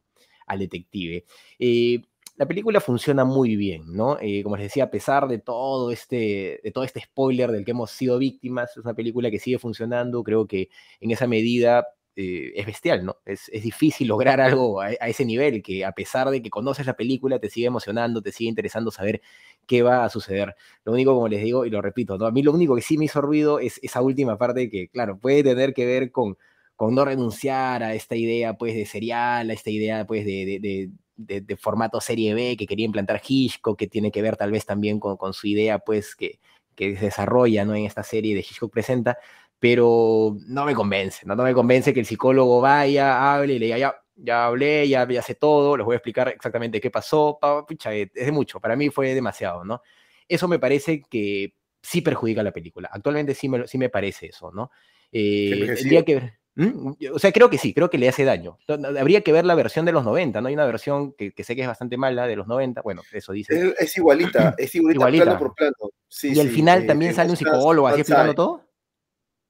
[0.49, 1.23] al detective.
[1.57, 2.01] Eh,
[2.35, 4.17] la película funciona muy bien, ¿no?
[4.21, 7.71] Eh, como les decía, a pesar de todo, este, de todo este spoiler del que
[7.71, 10.69] hemos sido víctimas, es una película que sigue funcionando, creo que
[11.01, 11.85] en esa medida
[12.15, 13.17] eh, es bestial, ¿no?
[13.25, 16.95] Es, es difícil lograr algo a, ese nivel, que a pesar de que conoces la
[16.95, 19.21] película, te sigue emocionando, te sigue interesando saber
[19.67, 20.55] qué va a suceder.
[20.85, 22.25] Lo único, como les digo, y lo repito, ¿no?
[22.25, 25.17] a mí lo único que sí me hizo ruido es esa última parte que, claro,
[25.19, 26.37] puede tener que ver con,
[26.79, 30.59] con no renunciar a esta idea, pues, de serial, a esta idea, pues, de, de,
[30.61, 34.51] de, de, de formato serie B que quería implantar Hitchcock, que tiene que ver tal
[34.51, 36.39] vez también con, con su idea, pues, que,
[36.75, 37.75] que se desarrolla, ¿no?
[37.75, 39.17] En esta serie de Hitchcock Presenta,
[39.59, 41.35] pero no me convence, ¿no?
[41.35, 45.05] No me convence que el psicólogo vaya, hable y le diga, ya, ya hablé, ya,
[45.05, 48.61] ya sé todo, les voy a explicar exactamente qué pasó, pa, pucha, es de mucho,
[48.61, 49.81] para mí fue demasiado, ¿no?
[50.29, 52.89] Eso me parece que sí perjudica la película.
[52.89, 54.71] Actualmente sí me, sí me parece eso, ¿no?
[55.11, 56.93] Eh, tendría que ¿Mm?
[57.13, 58.57] O sea, creo que sí, creo que le hace daño.
[58.67, 60.47] Habría que ver la versión de los 90, ¿no?
[60.49, 63.31] Hay una versión que, que sé que es bastante mala de los 90, bueno, eso
[63.31, 63.69] dice.
[63.69, 65.23] Es, es igualita, es igualita, Igualita.
[65.25, 65.73] plano por plano.
[66.07, 68.65] Sí, y al sí, final eh, también sale un psicólogo así explicando todo.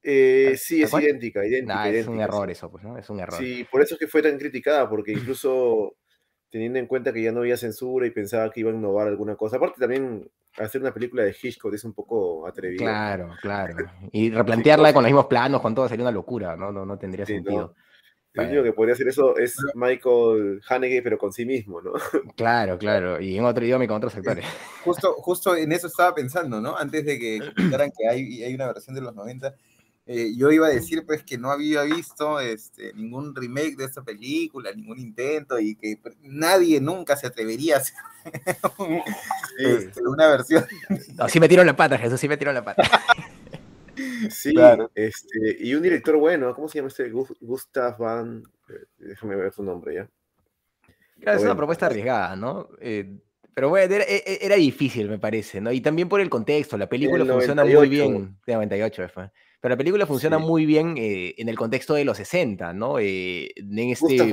[0.04, 2.12] Eh, ¿Tal- sí, es idéntica, idéntica, Nah, es idéntica.
[2.12, 2.98] un error eso, pues, ¿no?
[2.98, 3.38] Es un error.
[3.40, 5.96] Sí, por eso es que fue tan criticada, porque incluso
[6.50, 9.36] teniendo en cuenta que ya no había censura y pensaba que iba a innovar alguna
[9.36, 9.58] cosa.
[9.58, 12.84] Aparte también hacer una película de Hitchcock es un poco atrevido.
[12.84, 13.76] Claro, claro.
[14.12, 16.72] Y replantearla con los mismos planos, con todo, sería una locura, ¿no?
[16.72, 17.76] No, no tendría Sí, sentido.
[18.34, 21.94] El único que podría hacer eso es Michael Haneke, pero con sí mismo, ¿no?
[22.36, 23.20] Claro, claro.
[23.20, 24.46] Y en otro idioma y con otros actores.
[24.84, 26.78] Justo, justo en eso estaba pensando, ¿no?
[26.78, 29.56] Antes de que comentaran que hay, hay una versión de los 90,
[30.12, 34.02] eh, yo iba a decir pues que no había visto este, ningún remake de esta
[34.02, 37.96] película, ningún intento y que nadie nunca se atrevería a hacer
[38.80, 39.02] un-
[39.60, 40.66] este, una versión.
[41.16, 42.82] No, sí me tiró la pata, Jesús, sí me tiró la pata.
[44.30, 44.90] Sí, Claro.
[44.96, 47.10] este, y un director bueno, ¿cómo se llama este?
[47.12, 50.10] Gus- Gustav Van, eh, déjame ver su nombre ya.
[51.20, 52.70] Claro, es una propuesta arriesgada, ¿no?
[52.80, 53.18] Eh,
[53.54, 55.72] pero bueno, era, e- e- era difícil, me parece, ¿no?
[55.72, 58.10] Y también por el contexto, la película El funciona muy 98.
[58.12, 59.32] bien, de 98 fue.
[59.62, 60.46] Pero la película funciona Sí.
[60.46, 63.00] muy bien eh, en el contexto de los 60, ¿no?
[63.00, 64.30] Eh, en este.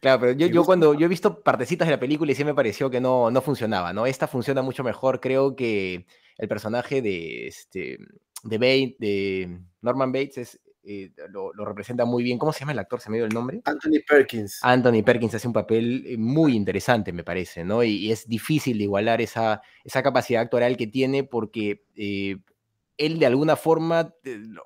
[0.00, 2.90] Claro, pero yo, cuando yo he visto partecitas de la película y sí me pareció
[2.90, 4.04] que no, no funcionaba, ¿no?
[4.04, 6.04] Esta funciona mucho mejor, creo que
[6.36, 7.96] el personaje de, este,
[8.42, 12.36] de, Bate, de Norman Bates es, eh, lo, lo, representa muy bien.
[12.36, 13.00] ¿Cómo se llama el actor?
[13.00, 13.62] ¿Se me dio el nombre?
[13.64, 14.58] Anthony Perkins.
[14.60, 17.82] Anthony Perkins hace un papel muy interesante, me parece, ¿no?
[17.82, 22.36] Y, y es difícil de igualar esa, esa capacidad actoral que tiene porque eh,
[22.96, 24.14] él de alguna forma,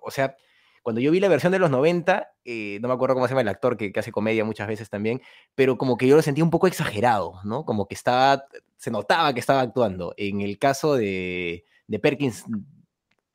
[0.03, 0.37] o sea,
[0.83, 3.43] cuando yo vi la versión de los 90, eh, no me acuerdo cómo se llama
[3.43, 5.21] el actor que, que, hace comedia muchas veces también,
[5.55, 7.65] pero como que yo lo sentí un poco exagerado, ¿no?
[7.65, 10.15] Como que estaba, se notaba que estaba actuando.
[10.17, 12.45] En el caso de, de Perkins,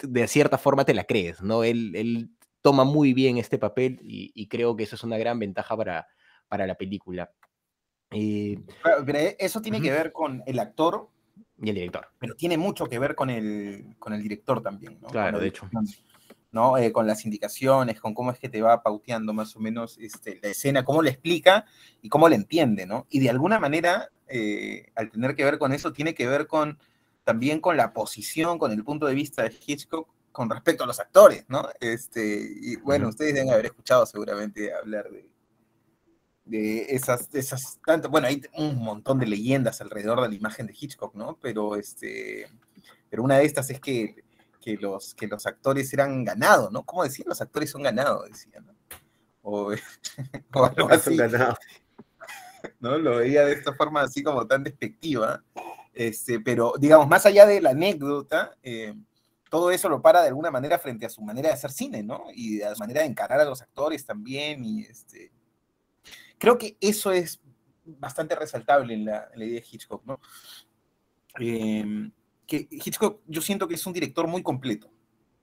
[0.01, 1.63] de cierta forma te la crees, ¿no?
[1.63, 5.37] Él, él toma muy bien este papel y, y, creo que eso es una gran
[5.37, 6.07] ventaja para,
[6.47, 7.31] para la película.
[8.11, 8.57] Eh,
[9.05, 9.83] pero eso tiene uh -huh.
[9.83, 11.09] que ver con el actor
[11.63, 12.07] y el director.
[12.19, 15.07] Pero tiene mucho que ver con el, con el director también, ¿no?
[15.07, 15.69] Claro, de hecho.
[16.51, 16.77] ¿no?
[16.77, 20.39] Eh, con las indicaciones, con cómo es que te va pauteando más o menos este,
[20.41, 21.65] la escena, cómo le explica
[22.01, 23.07] y cómo le entiende, ¿no?
[23.09, 26.77] Y de alguna manera, eh, al tener que ver con eso, tiene que ver con
[27.23, 30.99] también con la posición, con el punto de vista de Hitchcock con respecto a los
[30.99, 31.67] actores, ¿no?
[31.79, 33.11] Este, y bueno, uh -huh.
[33.11, 35.29] ustedes deben haber escuchado seguramente hablar de,
[36.45, 40.75] de esas, esas tantas, bueno, hay un montón de leyendas alrededor de la imagen de
[40.79, 41.37] Hitchcock, ¿no?
[41.41, 42.47] Pero, este,
[43.09, 44.23] pero una de estas es que
[44.63, 46.83] que los, que los actores eran ganados, ¿no?
[46.83, 47.27] ¿Cómo decían?
[47.27, 48.73] Los actores son ganados, decían, ¿no?
[49.41, 49.73] O,
[50.53, 51.17] o algo así.
[52.79, 52.97] ¿no?
[52.97, 55.43] Lo veía de esta forma así como tan despectiva.
[55.93, 58.95] Este, pero, digamos, más allá de la anécdota, eh,
[59.49, 62.27] todo eso lo para de alguna manera frente a su manera de hacer cine, ¿no?
[62.33, 64.63] Y a su manera de encarar a los actores también.
[64.63, 65.29] Y este,
[66.43, 67.39] creo que eso es
[67.85, 70.19] bastante resaltable en la, en la idea de Hitchcock, ¿no?
[71.39, 72.11] Eh,
[72.45, 74.91] que Hitchcock yo siento que es un director muy completo,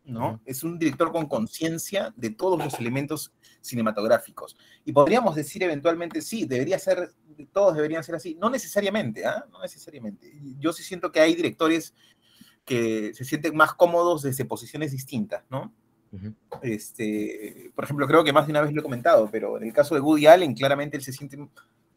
[0.05, 0.33] ¿no?
[0.33, 0.41] Uh -huh.
[0.45, 3.33] Es un director con conciencia de todos los elementos
[3.63, 4.59] cinematográficos.
[4.85, 7.15] Y podríamos decir eventualmente, sí, debería ser,
[7.51, 8.35] todos deberían ser así.
[8.35, 9.43] No necesariamente, ¿ah?
[9.43, 9.49] ¿eh?
[9.51, 10.39] No necesariamente.
[10.59, 11.95] Yo sí siento que hay directores
[12.67, 15.73] que se sienten más cómodos desde posiciones distintas, ¿no?
[16.13, 16.35] Uh -huh.
[16.63, 19.73] este, por ejemplo, creo que más de una vez lo he comentado, pero en el
[19.73, 21.39] caso de Woody Allen, claramente él se siente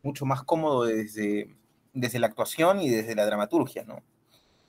[0.03, 1.55] mucho más cómodo desde,
[1.93, 4.03] desde la actuación y desde la dramaturgia, ¿no?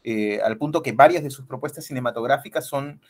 [0.04, 3.00] eh, al punto que varias de sus propuestas cinematográficas son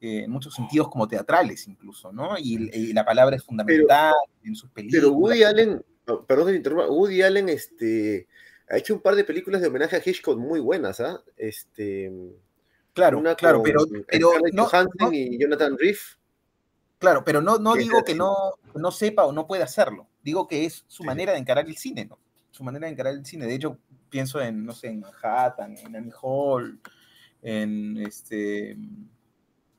[0.00, 2.36] eh, en muchos sentidos como teatrales incluso, ¿no?
[2.36, 5.00] Y, y la palabra es fundamental pero, en sus películas.
[5.04, 8.26] Pero Woody Allen, oh, perdón que interrumpa, Woody Allen este,
[8.68, 11.22] ha hecho un par de películas de homenaje a Hitchcock muy buenas, ¿ah?
[11.36, 11.48] ¿eh?
[11.48, 12.12] Este,
[12.92, 16.16] claro, una claro, pero, pero no, no, y Jonathan Riff.
[16.98, 18.34] Claro, pero no, no digo que no,
[18.74, 20.08] no sepa o no pueda hacerlo.
[20.22, 22.18] Digo que es su manera de encarar el cine, ¿no?
[22.52, 23.46] Su manera de encarar el cine.
[23.46, 23.78] De hecho,
[24.08, 26.80] pienso en, no sé, en Manhattan, en Annie Hall,
[27.42, 28.70] en, este,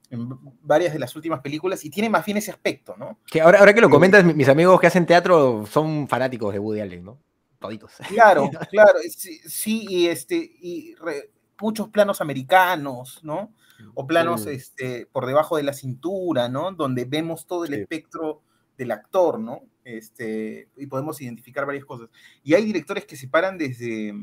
[0.09, 0.29] en
[0.61, 3.19] varias de las últimas películas, y tiene más bien ese aspecto, ¿no?
[3.25, 6.81] Que ahora, ahora que lo comentas, mis amigos que hacen teatro son fanáticos de Woody
[6.81, 7.19] Allen, ¿no?
[7.59, 7.93] Toditos.
[8.09, 13.53] Claro, claro, sí, sí y, este, y re, muchos planos americanos, ¿no?
[13.95, 16.71] O planos este, por debajo de la cintura, ¿no?
[16.71, 17.81] Donde vemos todo el sí.
[17.81, 18.41] espectro
[18.77, 19.63] del actor, ¿no?
[19.83, 22.09] Este, y podemos identificar varias cosas.
[22.43, 24.13] Y hay directores que se paran desde,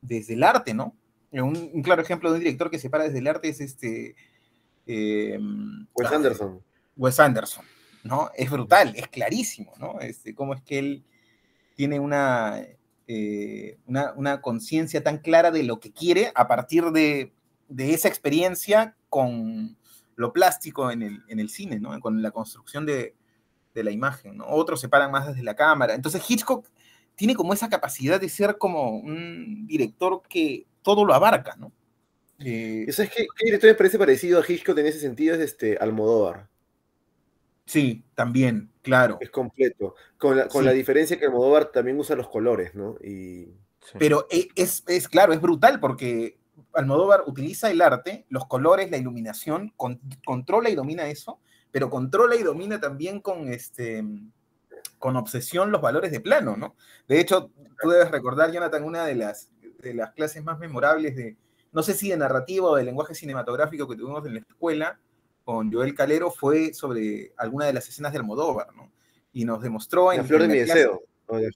[0.00, 0.96] desde el arte, ¿no?
[1.32, 4.14] Un, un claro ejemplo de un director que se para desde el arte es este...
[4.86, 5.38] Eh,
[5.94, 6.62] Wes Anderson.
[6.96, 7.64] Wes Anderson,
[8.04, 8.30] ¿no?
[8.34, 10.00] Es brutal, es clarísimo, ¿no?
[10.00, 11.04] Este, cómo es que él
[11.74, 12.60] tiene una,
[13.10, 17.32] eh, una, conciencia tan clara de lo que quiere a partir de,
[17.78, 19.78] esa experiencia con
[20.14, 21.98] lo plástico en el, cine, ¿no?
[22.00, 23.14] Con la construcción de,
[23.74, 24.40] la imagen.
[24.44, 25.94] Otros se paran más desde la cámara.
[25.94, 26.68] Entonces Hitchcock
[27.14, 31.72] tiene como esa capacidad de ser como un director que todo lo abarca, ¿no?
[32.40, 35.34] Eh, ¿Sabes qué, qué director me parece parecido a Hitchcock en ese sentido?
[35.34, 36.48] Es este Almodóvar.
[37.68, 39.18] Sí, también, claro.
[39.20, 39.94] Es completo.
[40.16, 40.66] Con la, con sí.
[40.66, 42.96] la diferencia que Almodóvar también usa los colores, ¿no?
[43.04, 43.52] Y...
[43.80, 43.98] Sí.
[43.98, 46.38] Pero e, es, es, claro, es brutal porque
[46.72, 52.36] Almodóvar utiliza el arte, los colores, la iluminación, con, controla y domina eso, pero controla
[52.36, 54.02] y domina también con, este,
[54.98, 56.74] con obsesión los valores de plano, ¿no?
[57.06, 57.50] De hecho,
[57.82, 59.50] tú debes recordar, Jonathan, una de las,
[59.82, 61.36] de las clases más memorables de,
[61.72, 64.98] no sé si de narrativa o de lenguaje cinematográfico que tuvimos en la escuela
[65.48, 68.92] con Joel Calero fue sobre alguna de las escenas de Almodóvar, ¿no?
[69.32, 71.04] Y nos demostró en la flor de mi deseo.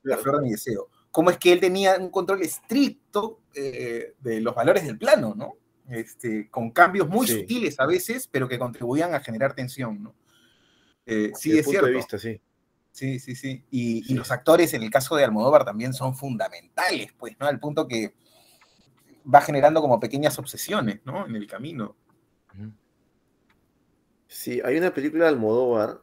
[0.04, 0.88] La flor de mi deseo.
[1.10, 5.56] Cómo es que él tenía un control estricto eh, de los valores del plano, ¿no?
[5.90, 7.40] Este, con cambios muy sí.
[7.40, 10.14] sutiles a veces, pero que contribuían a generar tensión, ¿no?
[11.04, 11.90] Eh, sí, es cierto.
[11.90, 12.40] Vista, sí.
[12.92, 13.62] Sí, sí, sí.
[13.70, 14.12] Y, sí.
[14.14, 17.46] y, los actores, en el caso de Almodóvar, también son fundamentales, pues, ¿no?
[17.46, 18.14] Al punto que
[19.22, 21.26] va generando como pequeñas obsesiones, ¿no?
[21.26, 21.94] En el camino.
[24.32, 26.00] Sí, hay una película de Almodóvar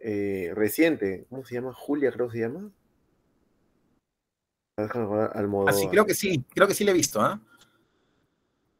[0.00, 1.74] eh, reciente, ¿cómo se llama?
[1.74, 2.72] Julia, creo que se llama.
[4.76, 5.74] Almodóvar.
[5.74, 7.38] Así, creo que sí, creo que sí la he visto, ¿ah?
[7.38, 7.46] ¿eh?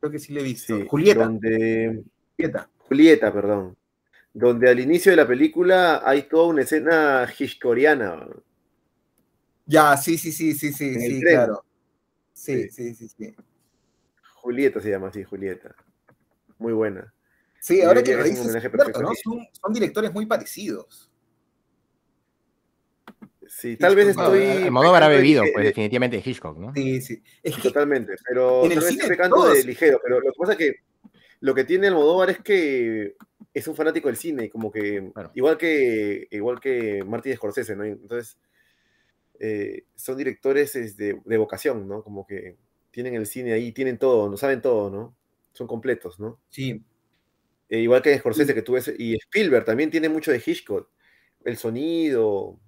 [0.00, 0.78] Creo que sí le he visto.
[0.78, 1.24] Sí, Julieta.
[1.24, 2.02] Donde,
[2.36, 2.70] Julieta.
[2.78, 3.76] Julieta, perdón.
[4.32, 8.28] Donde al inicio de la película hay toda una escena hitchcoreana.
[9.66, 11.64] Ya, sí, sí, sí, sí, sí, En sí, claro.
[12.32, 12.94] Sí, Sí.
[12.94, 13.36] sí, sí, sí.
[14.36, 15.74] Julieta se llama así, Julieta.
[16.58, 17.12] Muy buena.
[17.60, 19.10] Sí, ahora que lo dices, es cierto, ¿no?
[19.22, 21.10] Son, son directores muy parecidos.
[23.48, 24.42] Sí, tal vez estoy.
[24.64, 26.72] Almodóvar ha pecando de bebido, pues de- definitivamente de Hitchcock, ¿no?
[26.74, 27.22] Sí, sí.
[27.42, 30.30] Es que Totalmente, pero En el tal vez cine pecando todos- de ligero, pero lo
[30.32, 30.74] que pasa es que
[31.40, 33.16] lo que tiene Almodóvar es que
[33.52, 35.32] es un fanático del cine, como que Claro.
[35.34, 37.84] igual que igual que Martin Scorsese, ¿no?
[37.84, 38.38] Entonces
[39.40, 42.04] eh, son directores es, de, de vocación, ¿no?
[42.04, 42.56] Como que
[42.90, 45.16] tienen el cine ahí, tienen todo, no saben todo, ¿no?
[45.52, 46.38] Son completos, ¿no?
[46.50, 46.82] sí,
[47.70, 50.90] Eh, igual que Scorsese que tú ves y Spielberg también tiene mucho de Hitchcock,
[51.44, 52.58] el sonido,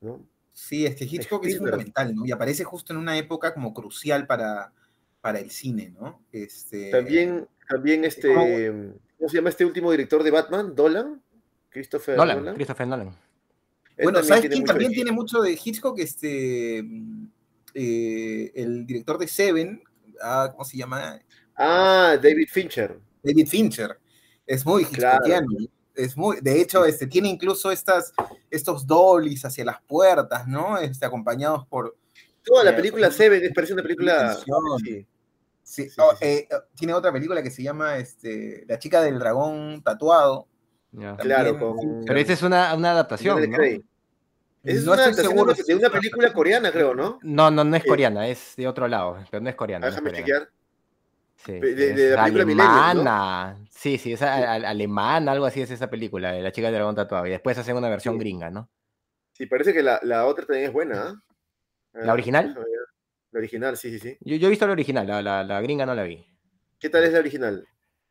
[0.00, 0.24] ¿no?
[0.52, 2.24] sí, es que Hitchcock es fundamental, ¿no?
[2.24, 4.72] Y aparece justo en una época como crucial para,
[5.20, 6.22] para el cine, ¿no?
[6.30, 8.98] Este, También, también este, ¿Cómo?
[9.18, 10.74] ¿cómo se llama este último director de Batman?
[10.76, 11.20] ¿Dolan?
[11.68, 12.54] Christopher Nolan, Nolan.
[12.54, 13.08] Christopher Nolan.
[13.08, 15.04] Él Bueno, también ¿sabes tiene quién mucho de también Hitchcock.
[15.04, 15.98] tiene mucho de Hitchcock?
[15.98, 16.78] Este,
[17.74, 19.82] eh, el director de Seven,
[20.22, 21.20] ah, ¿cómo se llama?
[21.56, 22.98] Ah, David Fincher.
[23.22, 23.98] David Fincher.
[24.50, 25.24] Es muy Claro.
[25.94, 28.12] Es muy, de hecho, este, tiene incluso estas,
[28.50, 30.78] estos dollies hacia las puertas, ¿no?
[30.78, 31.96] Este, acompañados por...
[32.42, 34.34] Toda la Eh, película Seven es- parece una película.
[34.34, 34.44] Sí.
[34.84, 35.06] Sí,
[35.62, 39.82] Sí, oh, eh, eh, tiene otra película que se llama este, La chica del dragón
[39.84, 40.48] tatuado.
[41.18, 42.04] Claro, con.
[42.04, 43.62] Pero esta es una, una adaptación, ¿no?
[44.64, 47.18] Es No una estoy seguro de película coreana, creo, ¿no?
[47.22, 49.86] No, no, no es coreana, es de otro lado, pero no es coreana.
[49.86, 50.26] no es Déjame coreana.
[50.26, 50.59] chequear.
[51.44, 52.42] Sí, De- la película
[52.90, 53.56] alemana.
[53.70, 56.74] Sí, sí, es a- a- alemana, algo así es esa película, de la chica del
[56.76, 57.26] dragón tatuado.
[57.26, 58.20] Y después hacen una versión Sí.
[58.20, 58.70] gringa, ¿no?
[59.32, 61.08] Sí, parece que la, la otra también es buena.
[61.08, 61.14] ¿ah?
[61.94, 62.54] ¿La Ah, original?
[63.32, 64.18] La original, sí, sí, sí.
[64.20, 66.24] Yo, yo he visto la original, la, la, la gringa no la vi.
[66.78, 67.66] ¿Qué tal es la original?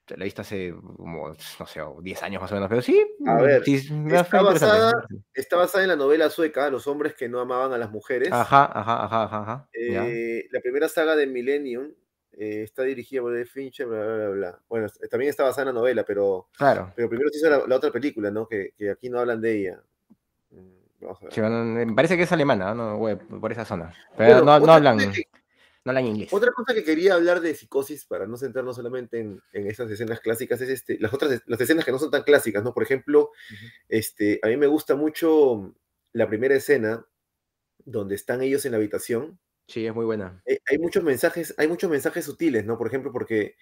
[0.08, 3.00] La he visto hace como, no sé, 10 años más o menos, pero sí.
[3.28, 3.76] A ver, sí,
[4.12, 5.06] está basada-.
[5.34, 8.32] Está basada en la novela sueca Los hombres que no amaban a las mujeres.
[8.32, 9.42] Ajá, ajá, ajá, ajá.
[9.44, 9.70] ajá.
[9.74, 11.94] Eh, la primera saga de Millennium
[12.41, 14.60] eh, está dirigida por Fincher, bla, bla, bla, bla.
[14.69, 16.93] Bueno, también está basada en la novela, pero, Claro.
[16.95, 18.47] pero primero se hizo la, la otra película, ¿no?
[18.47, 19.84] Que, que aquí no hablan de ella.
[20.52, 21.34] Mm, Vamos a ver.
[21.34, 22.97] Sí, bueno, me parece que es alemana, ¿no?
[22.97, 23.93] Güey, por esa zona.
[24.15, 25.28] Bueno, Pero no, hablan, que-
[25.86, 26.30] no hablan inglés.
[26.32, 30.19] Otra cosa que quería hablar de psicosis, para no centrarnos solamente en, en esas escenas
[30.21, 32.73] clásicas, es este, las otras las escenas que no son tan clásicas, ¿no?
[32.73, 33.32] Por ejemplo,
[33.89, 35.73] este, a mí me gusta mucho
[36.13, 37.06] la primera escena
[37.86, 39.39] donde están ellos en la habitación.
[39.70, 40.42] Sí, es muy buena.
[40.46, 42.78] Eh, hay muchos mensajes, hay muchos mensajes sutiles, ¿no?
[42.78, 43.56] Por ejemplo, porque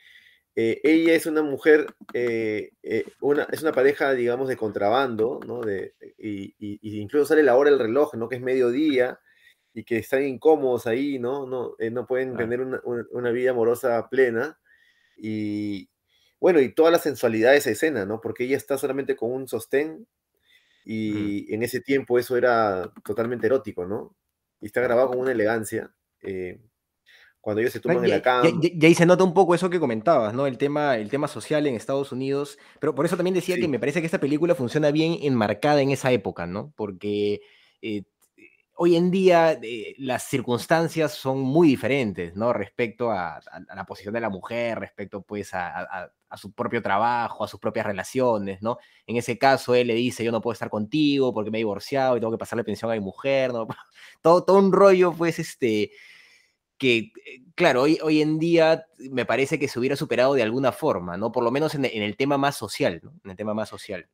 [0.56, 2.72] eh, ella es una mujer, eh,
[3.22, 5.62] una, es una pareja, digamos, de contrabando, ¿no?
[5.63, 8.30] De, y, y- y incluso sale la hora del reloj, ¿no?
[8.30, 9.20] Que es mediodía
[9.74, 11.48] y que están incómodos ahí, ¿no?
[11.48, 14.60] No, no pueden tener una, una- una vida amorosa plena.
[15.17, 15.89] Y
[16.41, 18.22] bueno, y toda la sensualidad de esa escena, ¿no?
[18.22, 20.08] Porque ella está solamente con un sostén
[20.86, 24.15] y en ese tiempo eso era totalmente erótico, ¿no?
[24.62, 25.93] Y está grabado con una elegancia.
[26.23, 26.60] Eh,
[27.41, 28.49] cuando ellos se tumban en la cama.
[28.62, 30.47] y- y ahí se nota un poco eso que comentabas, ¿no?
[30.47, 32.58] El tema, el tema social en Estados Unidos.
[32.80, 33.62] Pero por eso también decía Sí.
[33.62, 36.73] que me parece que esta película funciona bien enmarcada en esa época, ¿no?
[36.75, 37.39] Porque
[37.82, 38.03] eh,
[38.77, 42.53] hoy en día eh, las circunstancias son muy diferentes, ¿no?
[42.53, 47.43] Respecto a, a- a la posición de la mujer, respecto pues a, su propio trabajo,
[47.43, 48.77] a sus propias relaciones, ¿no?
[49.05, 52.17] En ese caso él le dice, yo no puedo estar contigo porque me he divorciado
[52.17, 53.67] y tengo que pasarle pensión a mi mujer, ¿no?
[54.21, 55.91] Todo, todo un rollo, pues, este,
[56.77, 57.11] que, eh,
[57.55, 61.31] claro, hoy, hoy en día me parece que se hubiera superado de alguna forma, ¿no?
[61.31, 63.13] Por lo menos en, en el tema más social, ¿no?
[63.23, 64.07] En el tema más social.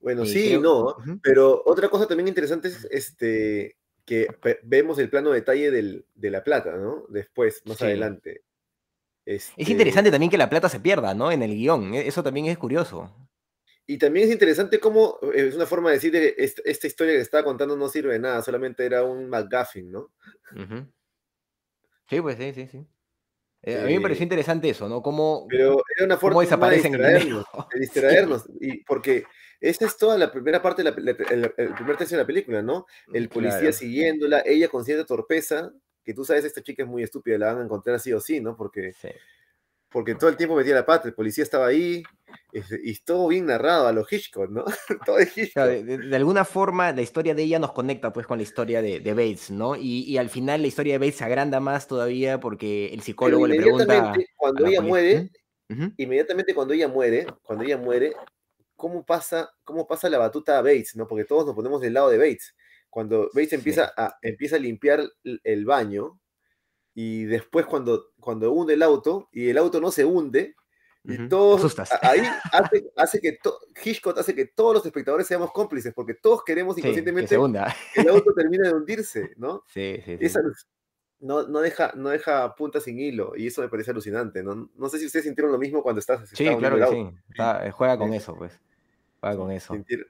[0.00, 4.28] Bueno, Y sí, creo- no, pero otra cosa también interesante es este, que
[4.62, 7.04] vemos el plano detalle del- de la plata, ¿no?
[7.08, 7.84] Después, más Sí.
[7.84, 8.42] adelante.
[9.26, 11.32] Es Este, interesante también que la plata se pierda, ¿no?
[11.32, 11.92] En el guion.
[11.94, 13.12] e- Eso también es curioso.
[13.84, 17.20] Y también es interesante cómo eh, es una forma de decir que esta, historia que
[17.20, 20.12] estaba contando no sirve de nada, solamente era un McGuffin, ¿no?
[22.08, 22.86] Sí, pues sí, sí, sí.
[23.66, 25.02] Eh, a mí me pareció Eh, interesante eso, ¿no?
[25.02, 27.10] Cómo, Pero era una forma, de desaparecen dinero.
[27.18, 29.24] distraernos, de distraernos, y porque
[29.60, 32.26] esta es toda la primera parte, de la, la- el, el primer tercio de la
[32.26, 32.86] película, ¿no?
[33.12, 33.72] El policía Claro.
[33.72, 35.72] siguiéndola, ella con cierta torpeza,
[36.04, 38.40] que tú sabes, esta chica es muy estúpida, la van a encontrar sí o sí,
[38.40, 38.56] ¿no?
[38.56, 39.08] Porque, Sí.
[39.96, 42.02] Porque todo el tiempo metía la pata, el policía estaba ahí,
[42.52, 44.62] este, y todo bien narrado a los Hitchcock, ¿no?
[45.06, 45.52] todo es Hitchcock.
[45.54, 48.42] Claro, de, de- de alguna forma la historia de ella nos conecta pues con la
[48.42, 49.74] historia de, de Bates, ¿no?
[49.74, 53.04] Y, y al final la historia de Bates se agranda más todavía porque el Pero
[53.04, 55.30] psicólogo le pregunta cuando la ella muere,
[55.70, 55.92] Ujú.
[55.96, 58.12] inmediatamente cuando ella muere, cuando ella muere,
[58.76, 61.08] ¿cómo pasa, cómo pasa la batuta a Bates, no?
[61.08, 62.54] Porque todos nos ponemos del lado de Bates.
[62.90, 63.54] Cuando Bates Sí.
[63.56, 66.20] empieza, a, empieza a limpiar el baño,
[66.98, 70.56] y después cuando, cuando hunde el auto y el auto no se hunde,
[71.04, 71.28] y Ujú.
[71.28, 71.92] todos, Asustas.
[71.92, 72.20] a- ahí
[72.52, 76.74] hace, hace que to- Hitchcock hace que todos los espectadores seamos cómplices, porque todos queremos
[76.74, 77.72] Sí, que inconscientemente hunda.
[77.94, 79.62] que el auto termine de hundirse, ¿no?
[79.68, 80.24] Sí, sí, sí.
[80.24, 80.66] Esa luz-
[81.20, 84.70] no, no, deja, no deja punta sin hilo, y eso me parece alucinante, ¿no?
[84.74, 87.10] No sé si ustedes sintieron lo mismo cuando estás Sí, claro que el auto.
[87.10, 87.16] sí.
[87.28, 88.16] Está- eh, juega con Sí.
[88.16, 88.58] eso, pues.
[89.20, 89.74] Juega con eso.
[89.74, 90.06] Sentir-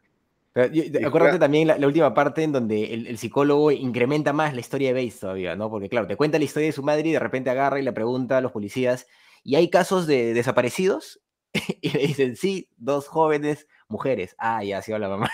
[0.57, 4.33] Pero yo- Y acuérdate también la, la última parte en donde el, el psicólogo incrementa
[4.33, 5.69] más la historia de Bates todavía, ¿no?
[5.69, 7.93] Porque claro, te cuenta la historia de su madre y de repente agarra y le
[7.93, 9.07] pregunta a los policías,
[9.45, 11.21] ¿y hay casos de desaparecidos?
[11.83, 14.35] Y le dicen, sí, dos jóvenes mujeres.
[14.39, 15.31] Ah, ya ha sido la mamá,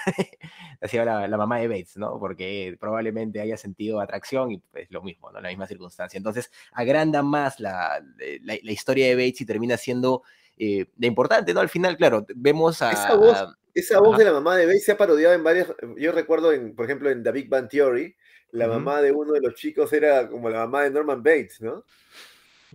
[0.80, 2.18] ha sido la, la mamá de Bates, ¿no?
[2.18, 5.40] Porque probablemente haya sentido atracción y es lo mismo, ¿no?
[5.40, 6.18] La misma circunstancia.
[6.18, 8.02] Entonces, agranda más la,
[8.42, 10.22] la- la historia de Bates y termina siendo
[10.56, 11.60] eh, de importante, ¿no?
[11.60, 12.90] Al final, claro, vemos a...
[12.92, 14.18] Esa voz- a- Esa voz Ajá.
[14.18, 15.68] de la mamá de Bates se ha parodiado en varias.
[15.96, 18.14] Yo recuerdo, en, por ejemplo, en The Big Bang Theory,
[18.50, 21.84] la mamá de uno de los chicos era como la mamá de Norman Bates, ¿no?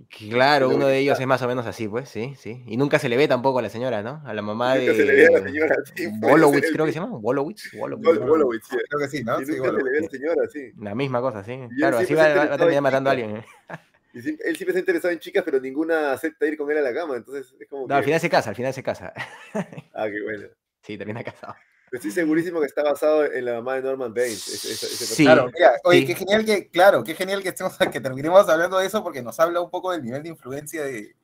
[0.09, 2.63] Claro, uno de ellos es más o menos así, pues, sí, sí.
[2.67, 4.21] Y nunca se le ve tampoco a la señora, ¿no?
[4.25, 6.91] A la mamá Nunca de se le ve a la señora, sí, Wolowitz, creo que
[6.91, 7.17] se llama.
[7.17, 8.77] Wolowitz, Wolowitz, sí.
[8.89, 9.41] Creo que sí, ¿no?
[9.41, 10.71] Y Sí, nunca se le ve a la señora, sí.
[10.79, 11.59] La misma cosa, sí.
[11.77, 13.37] Claro, así va, va- a terminar matando a alguien.
[13.37, 13.45] ¿eh?
[14.13, 16.81] Y él siempre se ha interesado en chicas, pero ninguna acepta ir con él a
[16.81, 17.17] la cama.
[17.17, 17.85] Entonces es como.
[17.87, 19.13] No, al que- final se casa, al final se casa.
[19.93, 20.47] Ah, qué bueno.
[20.87, 21.53] Sí, termina casado.
[21.91, 24.47] Estoy segurísimo que está basado en la mamá de Norman Bates.
[24.47, 25.23] ese- ese- ese Sí.
[25.23, 26.05] Claro, mira, oye, Sí.
[26.07, 29.39] qué genial que, claro, qué genial que estemos, que terminemos hablando de eso porque nos
[29.39, 31.15] habla un poco del nivel de influencia de,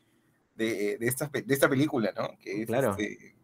[0.56, 2.38] de, de esta, de esta película, ¿no?
[2.40, 2.92] Que es, Claro.
[2.92, 3.36] este,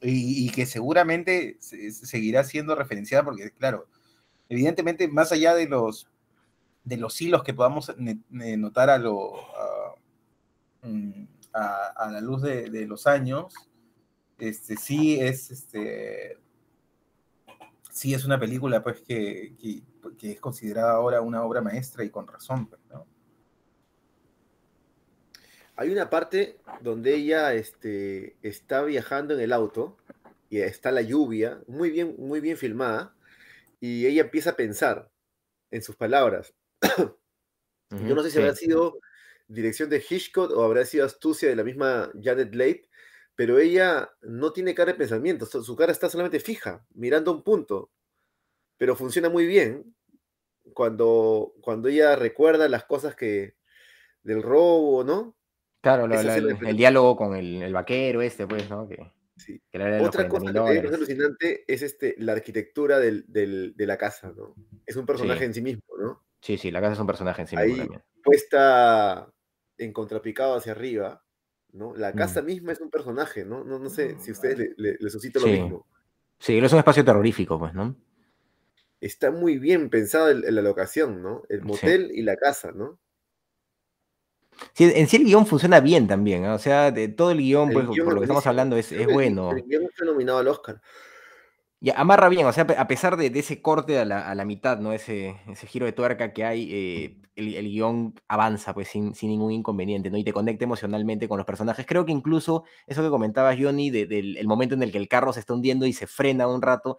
[0.00, 3.86] y, y que seguramente se- se seguirá siendo referenciada porque, claro,
[4.48, 6.08] evidentemente, más allá de los
[6.84, 9.94] de los hilos que podamos ne- ne- notar a lo a,
[10.82, 13.52] mm, a- a la luz de, de los años,
[14.38, 16.38] este sí es este
[17.90, 19.82] sí es una película pues que, que,
[20.16, 23.06] que es considerada ahora una obra maestra y con razón, pues, ¿no?
[25.76, 29.96] Hay una parte donde ella este, está viajando en el auto
[30.50, 33.16] y está la lluvia, muy bien, muy bien filmada,
[33.80, 35.10] y ella empieza a pensar
[35.70, 36.54] en sus palabras.
[37.98, 38.40] Yo no sé si Sí.
[38.40, 39.00] habrá sido
[39.48, 42.88] dirección de Hitchcock o habrá sido astucia de la misma Janet Leigh,
[43.38, 47.92] pero ella no tiene cara de pensamiento, su cara está solamente fija, mirando un punto,
[48.76, 49.94] pero funciona muy bien
[50.74, 53.54] cuando, cuando ella recuerda las cosas que
[54.24, 55.36] del robo, ¿no?
[55.80, 58.88] Claro, la- el, diálogo con el, el vaquero este, pues, ¿no?
[58.88, 59.62] Que, Sí.
[59.70, 63.96] que Otra 40 cosa que es alucinante es este, la arquitectura del- del- de la
[63.96, 64.56] casa, ¿no?
[64.84, 65.44] Es un personaje Sí.
[65.44, 66.24] en sí mismo, ¿no?
[66.42, 68.02] Sí, sí, la casa es un personaje en sí mismo Ahí también.
[68.24, 69.32] puesta
[69.76, 71.24] en contrapicado hacia arriba,
[71.72, 71.94] ¿no?
[71.96, 72.16] La Mm.
[72.16, 73.64] casa misma es un personaje, ¿no?
[73.64, 75.86] No, no sé si a ustedes le, le- les suscita lo mismo.
[76.38, 77.96] Sí, es un espacio terrorífico, pues, ¿no?
[79.00, 81.42] Está muy bien pensada la locación, ¿no?
[81.48, 82.98] El motel y la casa, ¿no?
[84.74, 86.54] Sí, en sí el guion funciona bien también, ¿no?
[86.54, 88.90] O sea, de todo el guion, El pues, guion por lo que estamos hablando, es,
[88.90, 89.50] es el- bueno.
[89.52, 90.80] El guion fue nominado al Oscar.
[91.80, 94.78] Y amarra bien, o sea, a pesar de, ese corte a la, a la mitad,
[94.80, 94.92] ¿no?
[94.92, 99.28] Ese, ese giro de tuerca que hay, eh, el, el guion avanza, pues, sin, sin
[99.30, 100.16] ningún inconveniente, ¿no?
[100.18, 101.86] Y te conecta emocionalmente con los personajes.
[101.86, 105.06] Creo que incluso eso que comentabas, Johnny, de- del el momento en el que el
[105.08, 106.96] carro se está hundiendo y se frena un rato,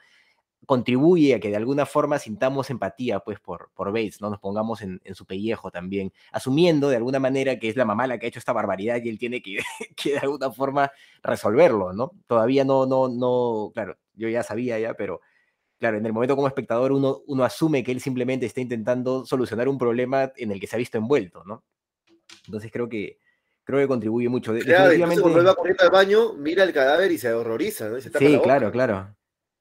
[0.66, 4.30] contribuye a que de alguna forma sintamos empatía, pues, por, por Bates, ¿no?
[4.30, 8.08] Nos pongamos en, en su pellejo también, asumiendo de alguna manera que es la mamá
[8.08, 9.58] la que ha hecho esta barbaridad y él tiene que,
[9.96, 10.92] que de alguna forma
[11.24, 12.12] resolverlo, ¿no?
[12.28, 15.22] Todavía no, no, no, claro, yo ya sabía ya, pero
[15.80, 19.68] claro, en el momento como espectador uno, uno asume que él simplemente está intentando solucionar
[19.70, 21.64] un problema en el que se ha visto envuelto, ¿no?
[22.46, 23.18] Entonces creo que,
[23.64, 24.52] creo que contribuye mucho.
[24.52, 27.98] Claro, definitivamente- cuando él va corriendo al baño, mira el cadáver y se horroriza, ¿no?
[27.98, 28.44] Y se tapa la Sí, boca.
[28.46, 29.16] claro, claro.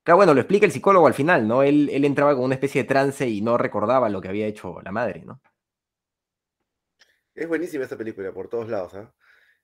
[0.08, 1.62] Claro, bueno, lo explica el psicólogo al final, ¿no?
[1.62, 4.80] Él, él entraba con una especie de trance y no recordaba lo que había hecho
[4.80, 5.38] la madre, ¿no?
[7.34, 9.14] Es buenísima esta película por todos lados, ¿ah?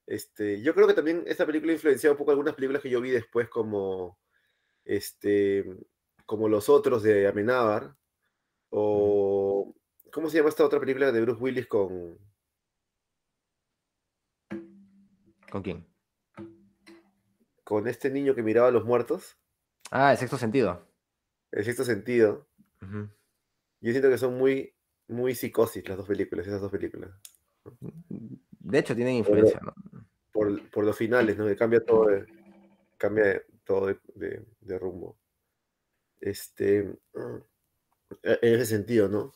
[0.05, 3.01] Este, yo creo que también esta película ha influenciado un poco algunas películas que yo
[3.01, 4.19] vi después como
[4.85, 5.65] este
[6.27, 7.97] como Los Otros de Amenábar
[8.69, 9.75] o
[10.13, 12.19] ¿cómo se llama esta otra película de Bruce Willis con
[15.51, 15.87] ¿Con quién?
[17.65, 19.39] con este niño que miraba a los muertos?
[19.91, 20.87] Ah, el sexto sentido.
[21.53, 22.47] El sexto sentido.
[23.81, 24.75] Yo siento que son muy
[25.09, 27.11] muy psicosis las dos películas, esas dos películas.
[28.61, 29.75] De hecho, tienen influencia, ¿no?
[30.33, 31.47] Por, por los finales, ¿no?
[31.47, 32.27] Que cambia todo de,
[32.97, 35.17] cambia todo de, de- de rumbo.
[36.21, 36.83] Este,
[37.15, 37.37] mm,
[38.23, 39.33] e- en ese sentido, ¿no?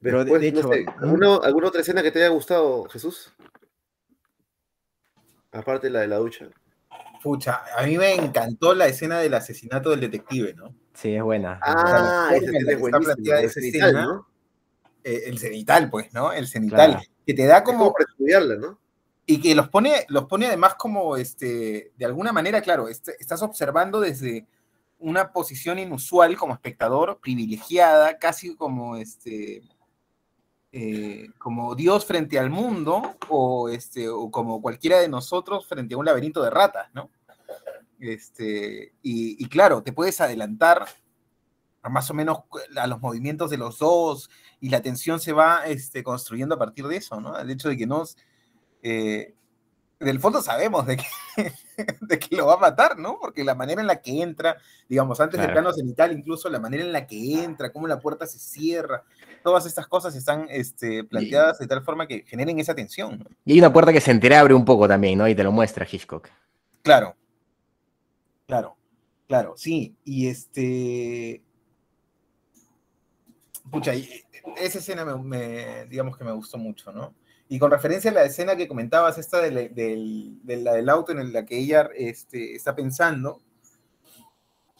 [0.00, 0.86] Pero de- no hecho, sé.
[0.98, 3.32] ¿alguna, alguna otra escena que te haya gustado, Jesús?
[5.52, 6.48] Aparte de la de la ducha.
[7.22, 10.74] Pucha, a mí me encantó la escena del asesinato del detective, ¿no?
[10.94, 11.60] Sí, es buena.
[11.62, 13.14] Ah, esa escena es buenísima.
[13.38, 14.26] El esa cenital, escena, ¿no?
[15.04, 16.32] eh, el cenital, pues, ¿no?
[16.32, 17.06] El cenital, Claro.
[17.26, 18.78] que te da como como, para estudiarla, ¿no?
[19.26, 23.42] y que los pone, los pone además como, este, de alguna manera, claro, est- estás
[23.42, 24.46] observando desde
[24.98, 29.62] una posición inusual como espectador, privilegiada, casi como, este,
[30.72, 35.98] eh, como Dios frente al mundo, o, este, o como cualquiera de nosotros frente a
[35.98, 37.10] un laberinto de ratas, ¿no?
[37.98, 40.86] Este, y, claro, te puedes adelantar
[41.82, 42.40] más o menos
[42.76, 46.86] a los movimientos de los dos y la tensión se va este, construyendo a partir
[46.86, 47.38] de eso, ¿no?
[47.38, 48.16] El hecho de que nos...
[48.82, 49.34] Eh,
[50.00, 51.04] del fondo sabemos de que,
[52.00, 53.18] de que lo va a matar, ¿no?
[53.20, 54.56] Porque la manera en la que entra,
[54.88, 55.60] digamos, antes del Claro.
[55.62, 59.04] plano cenital, incluso la manera en la que entra, cómo la puerta se cierra,
[59.44, 63.26] todas estas cosas están este, planteadas de tal forma que generen esa tensión, ¿no?
[63.44, 65.28] Y hay una puerta que se entreabre un poco también, ¿no?
[65.28, 66.28] Y te lo muestra Hitchcock.
[66.82, 67.14] Claro.
[68.46, 68.76] Claro.
[69.28, 69.94] Claro, sí.
[70.04, 71.42] Y este.
[73.70, 74.08] Pucha, y
[74.56, 77.14] esa escena me, me- digamos que me gustó mucho, ¿no?
[77.52, 80.88] Y con referencia a la escena que comentabas, esta de la del, de la del
[80.88, 83.42] auto en la que ella este, está pensando,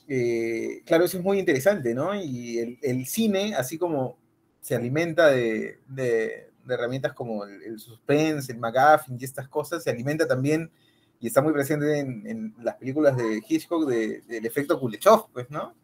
[0.09, 2.15] eh, claro, eso es muy interesante, ¿no?
[2.15, 4.17] Y el, el cine, así como
[4.61, 9.83] se alimenta de, de- de herramientas como el, el suspense, el McGuffin y estas cosas,
[9.83, 10.71] se alimenta también
[11.19, 15.51] y está muy presente en, en las películas de Hitchcock de- del efecto Kuleshov, pues,
[15.51, 15.75] ¿no?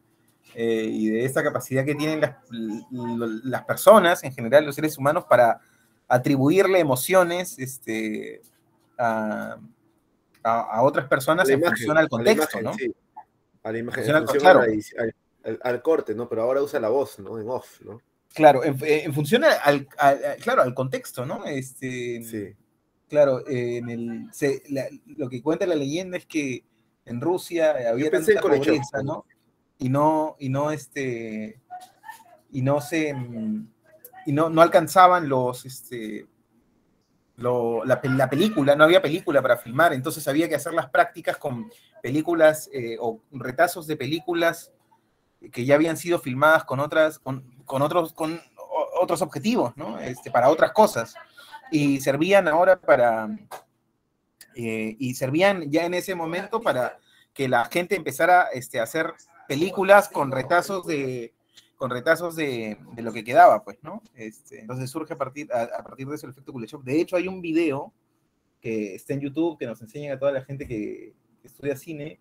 [0.55, 2.37] Eh, y de esta capacidad que tienen las,
[3.45, 5.61] las personas, en general los seres humanos, para
[6.09, 8.41] atribuirle emociones este,
[8.99, 9.57] a,
[10.43, 12.75] a- a otras personas en función al a la contexto, imagen, ¿no?
[12.75, 12.95] sí.
[13.63, 14.61] A la imagen, en función claro.
[14.61, 16.29] al, al- al corte, ¿no?
[16.29, 17.39] Pero ahora usa la voz, ¿no?
[17.41, 18.01] En off, ¿no?
[18.35, 19.87] Claro, en, en función al,
[20.43, 21.45] claro, al contexto, ¿no?
[21.47, 22.55] Este, Sí.
[23.09, 26.65] Claro, en el, se- la- lo que cuenta la leyenda es que
[27.05, 29.25] en Rusia había tanta pobreza, ¿no?
[29.79, 31.61] Y no, y no este,
[32.51, 33.69] y no se, mm,
[34.27, 36.27] y no, no alcanzaban los, este,
[37.37, 41.37] lo- la, la película, no había película para filmar, entonces había que hacer las prácticas
[41.37, 41.71] con
[42.03, 44.73] películas eh, o retazos de películas
[45.53, 48.41] que ya habían sido filmadas con otras, con, con otros, con
[49.01, 49.99] otros objetivos, ¿no?
[49.99, 51.15] Este, para otras cosas
[51.71, 53.29] y servían ahora para,
[54.55, 56.99] eh, y servían ya en ese momento para
[57.35, 59.13] que la gente empezara este, a hacer
[59.49, 61.35] películas con retazos de
[61.77, 64.03] con retazos de, de lo que quedaba, pues, ¿no?
[64.15, 66.83] Este, entonces surge a partir, a, a partir de eso el efecto Kuleshov.
[66.83, 67.93] De hecho, hay un video
[68.61, 72.19] que está en YouTube que nos enseña a toda la gente que, que estudia cine,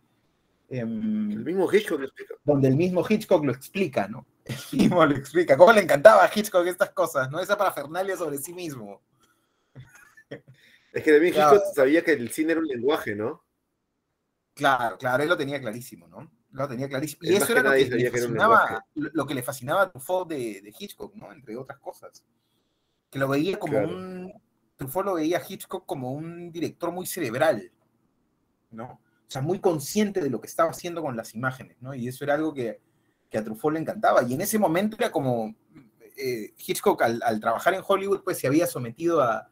[0.70, 2.36] em, El mismo Hitchcock lo explica.
[2.44, 4.26] donde el mismo Hitchcock lo explica, ¿no?
[4.74, 5.58] El mismo lo explica.
[5.58, 7.40] ¿Cómo le encantaba a Hitchcock estas cosas, no?
[7.40, 9.02] Esa parafernalia sobre sí mismo.
[10.94, 11.56] Es que también Claro.
[11.56, 13.44] Hitchcock sabía que el cine era un lenguaje, ¿no?
[14.54, 16.32] Claro, claro, él lo tenía clarísimo, ¿no?
[16.56, 17.20] Lo tenía clarísimo.
[17.24, 20.62] Y eso era lo que, le fascinaba, lo lo que le fascinaba a Truffaut de,
[20.62, 21.32] de Hitchcock, ¿no?
[21.34, 22.24] Entre otras cosas.
[23.12, 23.90] Que lo veía como Claro.
[23.90, 24.34] un.
[24.78, 27.72] Truffaut lo veía a Hitchcock como un director muy cerebral,
[28.72, 28.86] ¿no?
[29.28, 31.94] O sea, muy consciente de lo que estaba haciendo con las imágenes, ¿no?
[31.94, 32.80] Y eso era algo que,
[33.30, 34.24] que a Truffaut le encantaba.
[34.24, 35.54] Y en ese momento era como.
[36.18, 39.50] eh, Hitchcock, al, al trabajar en Hollywood, pues se había sometido a,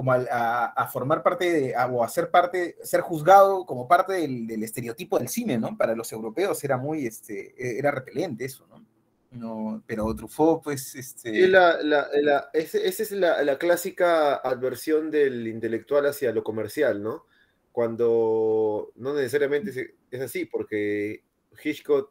[0.00, 5.18] como a, formar parte de, o a ser parte, ser juzgado como parte del, estereotipo
[5.18, 5.76] del cine, ¿no?
[5.76, 8.82] Para los europeos era muy, este, era repelente eso, ¿no?
[9.30, 11.44] No, pero Truffaut, pues, este...
[11.44, 17.26] Esa es la, clásica adversión del intelectual hacia lo comercial, ¿no?
[17.70, 21.24] Cuando no necesariamente es, es así, porque
[21.62, 22.10] Hitchcock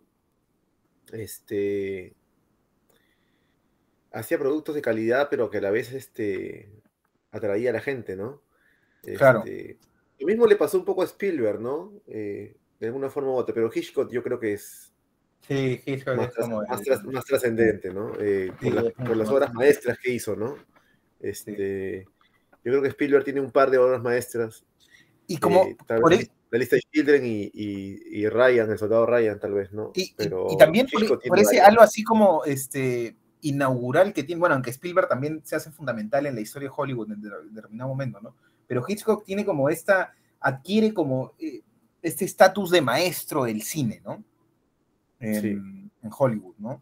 [1.11, 2.13] este,
[4.11, 6.69] hacía productos de calidad, pero que a la vez este,
[7.31, 8.41] atraía a la gente, ¿no?
[9.17, 9.39] Claro.
[9.45, 9.77] Este,
[10.19, 11.93] lo mismo le pasó un poco a Spielberg, ¿no?
[12.07, 14.93] Eh, de alguna forma u otra, pero Hitchcock yo creo que es
[15.47, 16.61] Sí, Hitchcock más, es como...
[16.63, 18.13] más el- tras- más trascendente, ¿no?
[18.19, 18.83] Eh, Sí, por,
[19.15, 20.57] las- por obras maestras que hizo, ¿no?
[21.19, 22.05] Este,
[22.63, 24.65] Yo creo que Spielberg tiene un par de obras maestras.
[25.27, 25.63] Y como...
[25.65, 29.39] eh, por vez el- la lista de Children y, y- y Ryan, el soldado Ryan,
[29.39, 29.91] tal vez, ¿no?
[29.95, 31.67] Y, Pero y también por, ese varias.
[31.67, 36.35] algo así como este inaugural que tiene, bueno, aunque Spielberg también se hace fundamental en
[36.35, 38.35] la historia de Hollywood en de- determinado momento, ¿no?
[38.67, 41.61] Pero Hitchcock tiene como esta, adquiere como eh,
[42.01, 44.23] este estatus de maestro del cine, ¿no?
[45.19, 45.47] En, Sí.
[45.49, 46.81] en Hollywood, ¿no?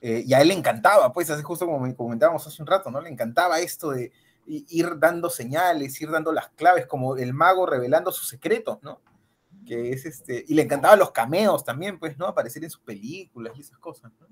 [0.00, 3.00] Eh, y a él le encantaba, pues, así justo como comentábamos hace un rato, ¿no?
[3.00, 4.12] Le encantaba esto de
[4.46, 9.00] ir dando señales, ir dando las claves, como el mago revelando sus secretos, ¿no?
[9.66, 12.26] que es este, y le encantaban los cameos también, pues, ¿no?
[12.28, 14.28] Aparecer en sus películas y esas cosas, ¿no?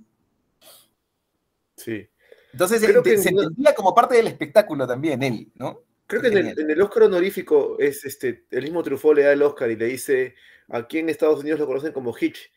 [1.76, 2.08] Sí.
[2.52, 5.80] Entonces Creo ente- que se no- entendía como parte del espectáculo también él, ¿no?
[6.06, 9.32] Creo que en el, en el Oscar honorífico es este, el mismo Truffaut le da
[9.32, 10.34] el Oscar y le dice,
[10.68, 12.52] aquí en Estados Unidos lo conocen como Hitch.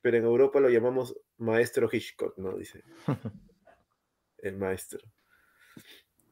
[0.00, 2.56] pero en Europa lo llamamos Maestro Hitchcock, ¿no?
[2.56, 2.82] Dice.
[4.38, 4.98] El maestro.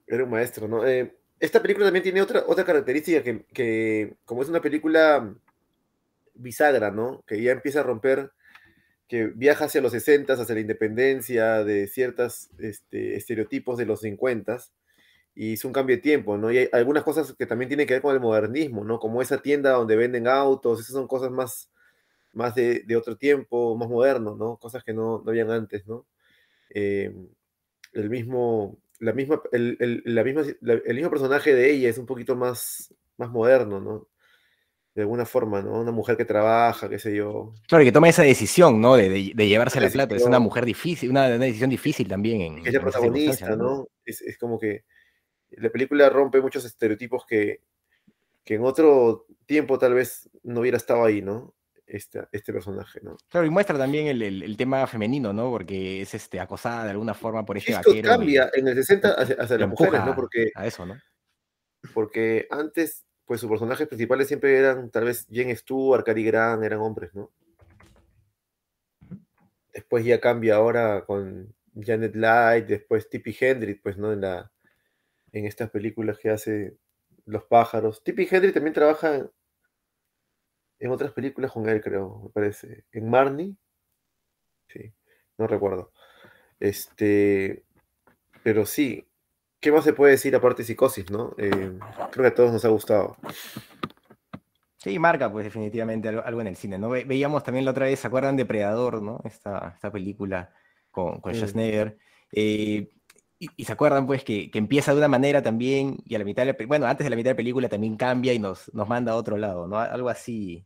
[0.07, 0.87] Era un maestro, ¿no?
[0.87, 5.35] Eh, esta película también tiene otra, otra característica que, que, como es una película
[6.35, 7.23] bisagra, ¿no?
[7.27, 8.33] Que ya empieza a romper,
[9.09, 14.59] que viaja hacia los 60, hacia la independencia de ciertos este, estereotipos de los 50
[15.35, 16.51] y es un cambio de tiempo, ¿no?
[16.53, 18.99] Y hay algunas cosas que también tienen que ver con el modernismo, ¿no?
[18.99, 21.71] Como esa tienda donde venden autos, esas son cosas más,
[22.33, 24.57] más de, de otro tiempo, más moderno, ¿no?
[24.59, 26.07] Cosas que no, no habían antes, ¿no?
[26.71, 27.15] Eh,
[27.93, 31.99] el mismo, la misma, el, el, la misma, la, el mismo personaje de ella es
[31.99, 34.09] un poquito más, más moderno, ¿no?
[34.99, 35.81] De alguna forma, ¿no?
[35.81, 37.55] Una mujer que trabaja, qué sé yo.
[37.69, 38.97] Claro, y que toma esa decisión, ¿no?
[38.97, 40.17] De, de, de llevarse la plata.
[40.17, 42.41] Es una mujer difícil, una, una decisión difícil también.
[42.41, 43.57] En, que es la protagonista, ¿no?
[43.57, 43.89] ¿no?
[44.05, 44.83] Es, es como que
[45.51, 47.61] la película rompe muchos estereotipos que,
[48.43, 51.55] que en otro tiempo tal vez no hubiera estado ahí, ¿no?
[51.87, 53.17] Este, este personaje, ¿no?
[53.29, 55.49] Claro, y muestra también el, el, el, tema femenino, ¿no?
[55.49, 58.09] Porque es este, acosada de alguna forma por este Esto vaquero.
[58.09, 60.17] cambia en el 60 hacia, hacia las mujeres, ¿no?
[60.17, 60.97] Porque, a eso, ¿no?
[61.95, 66.81] Porque antes, pues sus personajes principales siempre eran, tal vez, Jane Stewart, Cary Grant, eran
[66.81, 67.31] hombres, ¿no?
[69.73, 74.13] Después ya cambia ahora con Janet Light, después Tippi Hendrix, pues, ¿no?
[74.13, 74.51] En la,
[75.33, 76.77] en estas películas que hace
[77.27, 78.03] Los pájaros.
[78.03, 79.31] Tippi Hendry también trabaja
[80.79, 82.85] en otras películas con él, creo, me parece.
[82.93, 83.57] En Marnie.
[84.69, 84.93] Sí,
[85.37, 85.93] no recuerdo.
[86.59, 87.65] Este,
[88.43, 89.08] pero sí.
[89.61, 91.35] ¿Qué más se puede decir aparte de psicosis, no?
[91.37, 91.79] Eh,
[92.11, 93.17] creo que a todos nos ha gustado.
[94.77, 96.89] Sí, marca pues definitivamente algo, algo, en el cine, ¿no?
[96.91, 99.21] Ve, veíamos también la otra vez, ¿se acuerdan de Predador, no?
[99.25, 100.53] Esta, esta película
[100.93, 101.99] con, con Schwarzenegger.
[102.31, 102.93] Eh,
[103.41, 106.25] y, y, se acuerdan, pues, que, que, empieza de una manera también, y a la
[106.25, 108.73] mitad de la, bueno, antes de la mitad de la película también cambia y nos,
[108.73, 109.79] nos manda a otro lado, ¿no?
[109.79, 110.65] Algo así.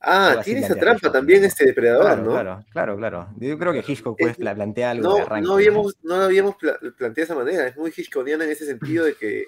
[0.00, 2.30] Ah, tiene esa trampa Hitchcock, también este depredador, claro, ¿no?
[2.30, 3.28] Claro, claro, claro.
[3.38, 5.46] Yo creo que Hitchcock pues, plantea algo no, de arranque.
[5.48, 9.14] No habíamos, no habíamos planteado de esa manera, es muy Hitchcockiana en ese sentido de
[9.14, 9.46] que,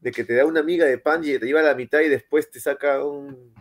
[0.00, 2.08] de que te da una amiga de pan y te lleva a la mitad y
[2.08, 3.52] después te saca un...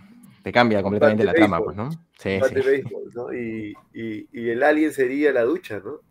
[0.44, 1.90] Te cambia completamente la trama, pues, ¿no?
[2.18, 2.84] Sí, sí.
[3.34, 6.02] Y, y, y el alien sería la ducha, ¿no?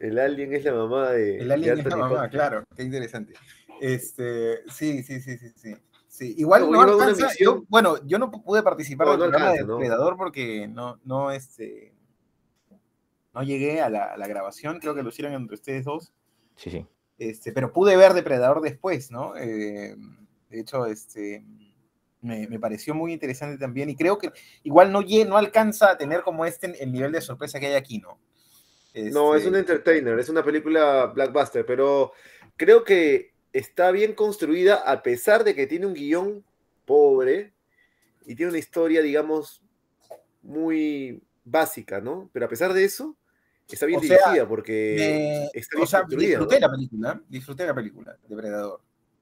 [0.00, 1.38] El alien es la mamá de.
[1.38, 3.34] El alien de es la mamá, claro, qué interesante.
[3.80, 5.76] Este, sí, sí, sí, sí, sí.
[6.20, 6.34] Sí.
[6.38, 9.66] Igual no, no alcanza, yo, bueno, yo no pude participar no, del no programa alcanza,
[9.66, 11.94] de Depredador porque no, no, este,
[13.34, 16.12] no llegué a la, a la, grabación, creo que lo hicieron entre ustedes dos.
[16.56, 16.86] Sí, sí.
[17.18, 19.36] Este, pero pude ver Depredador después, ¿no?
[19.36, 19.94] Eh,
[20.48, 21.44] de hecho, este,
[22.22, 26.22] me, me, pareció muy interesante también y creo que igual no, no alcanza a tener
[26.22, 28.18] como este el nivel de sorpresa que hay aquí, ¿no?
[28.92, 29.10] Este...
[29.10, 32.12] No, es un entertainer, es una película blockbuster, pero
[32.56, 36.44] creo que está bien construida a pesar de que tiene un guion
[36.84, 37.52] pobre
[38.26, 39.62] y tiene una historia, digamos,
[40.42, 42.30] muy básica, ¿no?
[42.32, 43.16] Pero a pesar de eso,
[43.68, 45.60] está bien o sea, dirigida porque me...
[45.60, 46.66] está bien o sea, disfruté ¿no?
[46.66, 48.80] la película, disfruté la película, Depredador.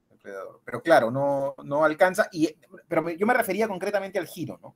[0.09, 0.61] Depredador.
[0.65, 2.55] Pero claro, no, no alcanza, y,
[2.87, 4.75] pero yo me refería concretamente al giro, ¿no?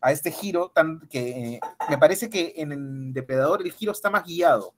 [0.00, 4.24] a este giro tan que eh, me parece que en Depredador el giro está más
[4.24, 4.74] guiado,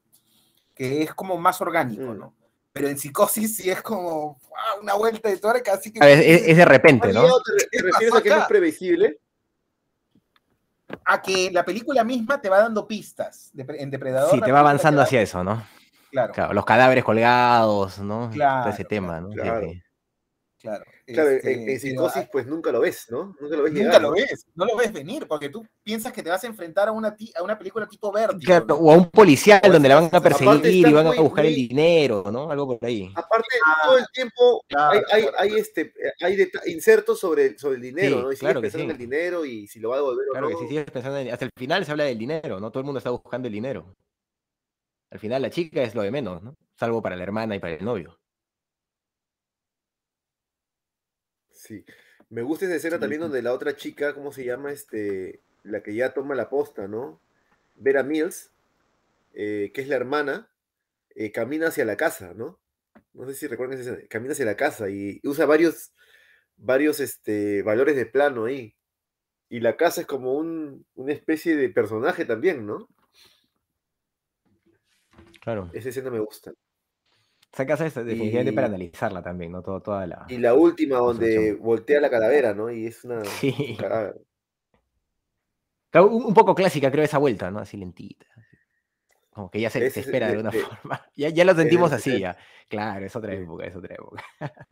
[0.74, 2.18] que es como más orgánico, Mm.
[2.18, 2.34] ¿no?
[2.72, 6.02] Pero en Psicosis sí es como wow, una vuelta de tuerca, así que...
[6.02, 7.22] A ver, es, es, de repente, ¿no?
[7.22, 9.18] ¿Te, te refieres a que es más previsible?
[11.04, 14.30] A que la película misma te va dando pistas en Depredador.
[14.30, 15.62] Sí, te va avanzando hacia eso, ¿no?
[16.10, 16.32] Claro.
[16.32, 16.52] claro.
[16.54, 18.30] Los cadáveres colgados, ¿no?
[18.30, 19.30] Claro, Todo ese tema, ¿no?
[19.30, 19.68] Claro.
[19.68, 19.82] Sí, sí.
[20.62, 23.34] Claro, claro este, en, en, psicosis pues nunca lo ves, ¿no?
[23.40, 24.14] Nunca lo ves Nunca llegar, lo ¿no?
[24.14, 27.16] ves, no lo ves venir, porque tú piensas que te vas a enfrentar a una,
[27.34, 28.38] a una película tipo verde.
[28.44, 28.74] Claro, ¿no?
[28.76, 31.52] o a un policial o donde la van a perseguir y van a buscar muy...
[31.52, 32.48] el dinero, ¿no?
[32.48, 33.12] Algo por ahí.
[33.16, 37.82] Aparte, ah, todo el tiempo claro, hay, hay, hay, este, hay insertos sobre, sobre el
[37.82, 38.32] dinero, sí, ¿no?
[38.32, 38.84] Y claro sigues pensando sí.
[38.84, 40.56] en el dinero y si lo va a devolver claro o no.
[40.56, 42.70] que sí, sigues pensando en, hasta el final se habla del dinero, ¿no?
[42.70, 43.96] Todo el mundo está buscando el dinero.
[45.10, 46.56] Al final la chica es lo de menos, ¿no?
[46.76, 48.21] Salvo para la hermana y para el novio.
[51.62, 51.84] Sí.
[52.28, 54.72] Me gusta esa escena también donde la otra chica, ¿cómo se llama?
[54.72, 57.20] Este, la que ya toma la posta, ¿no?
[57.76, 58.50] Vera Mills,
[59.32, 60.50] eh, que es la hermana,
[61.14, 62.58] eh, camina hacia la casa, ¿no?
[63.14, 64.08] No sé si recuerdan esa escena.
[64.08, 65.92] Camina hacia la casa y usa varios,
[66.56, 68.74] varios este, valores de plano ahí.
[69.48, 72.88] Y la casa es como un, una especie de personaje también, ¿no?
[75.40, 75.70] Claro.
[75.72, 76.52] Esa escena me gusta.
[77.52, 78.54] Esa casa es definitivamente y...
[78.54, 79.62] para analizarla también, ¿no?
[79.62, 80.24] Todo, toda la.
[80.28, 82.70] Y la última donde voltea la calavera, ¿no?
[82.70, 83.22] Y es una.
[83.40, 83.76] Sí.
[83.78, 84.14] Claro,
[86.08, 87.58] un poco clásica, creo, esa vuelta, ¿no?
[87.58, 88.24] Así lentita.
[89.28, 91.06] Como que ya se, se espera de, de alguna de, forma.
[91.14, 92.36] Ya, ya, lo sentimos así, ya.
[92.68, 94.24] Claro, es otra época, es otra época.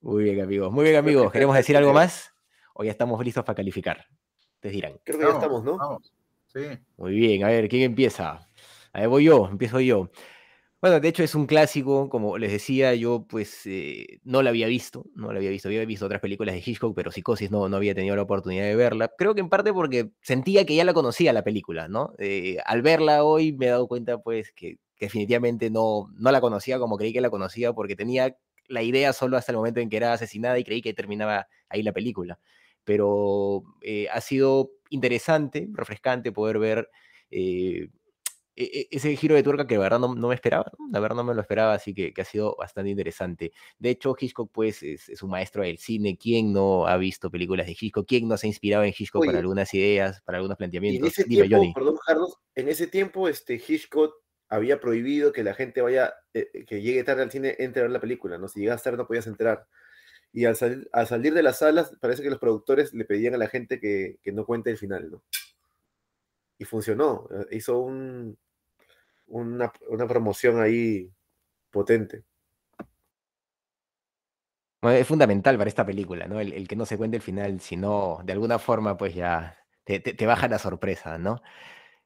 [0.00, 0.72] Muy bien, amigos.
[0.72, 1.30] Muy bien, amigos.
[1.30, 2.34] ¿Queremos decir algo más?
[2.74, 4.06] ¿O ya estamos listos para calificar?
[4.54, 4.98] Ustedes dirán.
[5.04, 5.76] Creo que ya estamos, ¿no?
[5.76, 6.12] Vamos.
[6.46, 6.66] Sí.
[6.96, 8.48] Muy bien, a ver, ¿quién empieza?
[8.92, 10.10] A ver, voy yo, empiezo yo.
[10.80, 14.68] Bueno, de hecho es un clásico, como les decía, yo pues eh, no la había
[14.68, 17.76] visto, no la había visto, había visto otras películas de Hitchcock, pero Psicosis no, no
[17.76, 19.10] había tenido la oportunidad de verla.
[19.18, 22.12] Creo que en parte porque sentía que ya la conocía la película, ¿no?
[22.18, 26.78] Eh, al verla hoy me he dado cuenta pues que, definitivamente no, no la conocía
[26.78, 28.36] como creí que la conocía, porque tenía
[28.68, 31.82] la idea solo hasta el momento en que era asesinada y creí que terminaba ahí
[31.82, 32.38] la película.
[32.84, 36.88] Pero eh, ha sido interesante, refrescante poder ver
[37.30, 37.88] eh,
[38.90, 40.88] ese giro de tuerca que la verdad no, no me esperaba, ¿no?
[40.90, 43.52] la verdad no me lo esperaba, así que, que ha sido bastante interesante.
[43.78, 47.66] De hecho, Hitchcock pues es, es un maestro del cine, ¿quién no ha visto películas
[47.66, 48.06] de Hitchcock?
[48.08, 51.12] ¿Quién no se ha inspirado en Hitchcock para algunas ideas, para algunos Y en planteamientos?
[51.12, 51.72] ese Dime, tiempo, Johnny.
[51.74, 54.14] perdón, Carlos, en ese tiempo este, Hitchcock
[54.48, 57.84] había prohibido que la gente vaya, eh, eh, que llegue tarde al cine, entre a
[57.84, 58.48] ver la película, ¿no?
[58.48, 59.66] Si llegas tarde no podías entrar.
[60.32, 63.38] Y al, sal- al salir de las salas, parece que los productores le pedían a
[63.38, 65.22] la gente que, que no cuente el final, ¿no?
[66.58, 68.36] Y funcionó, eh, hizo un,
[69.28, 71.10] una, una promoción ahí
[71.70, 72.24] potente.
[74.82, 76.38] Es fundamental para esta película, ¿no?
[76.40, 79.98] El, el que no se cuente el final, sino de alguna forma, pues ya te,
[80.00, 81.42] te- te baja la sorpresa, ¿no?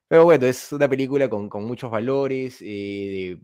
[0.07, 3.37] Pero bueno, es una película con, con muchos valores eh,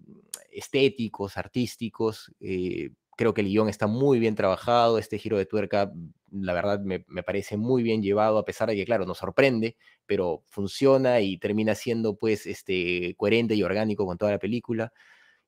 [0.51, 2.33] estéticos, artísticos.
[2.41, 4.97] eh, creo que el guion está muy bien trabajado.
[4.97, 5.91] Este giro de tuerca,
[6.31, 9.75] la verdad, me, me parece muy bien llevado, a pesar de que, claro, nos sorprende,
[10.05, 14.93] pero funciona y termina siendo, pues, este, coherente y orgánico con toda la película.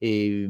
[0.02, 0.50] Eh,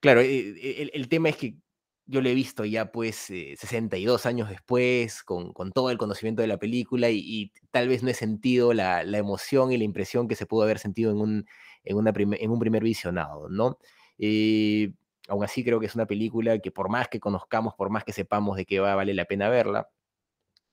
[0.00, 1.56] Claro, eh, eh, el, tema es que
[2.04, 6.42] yo lo he visto ya pues eh, 62 años después, con, con todo el conocimiento
[6.42, 10.28] de la película y, tal vez no he sentido la, la emoción y la impresión
[10.28, 11.46] que se pudo haber sentido en un,
[11.84, 13.78] en una en un primer visionado, ¿no?
[14.18, 14.92] Eh,
[15.28, 18.12] aún así creo que es una película que por más que conozcamos, por más que
[18.12, 19.88] sepamos de qué va, vale la pena verla.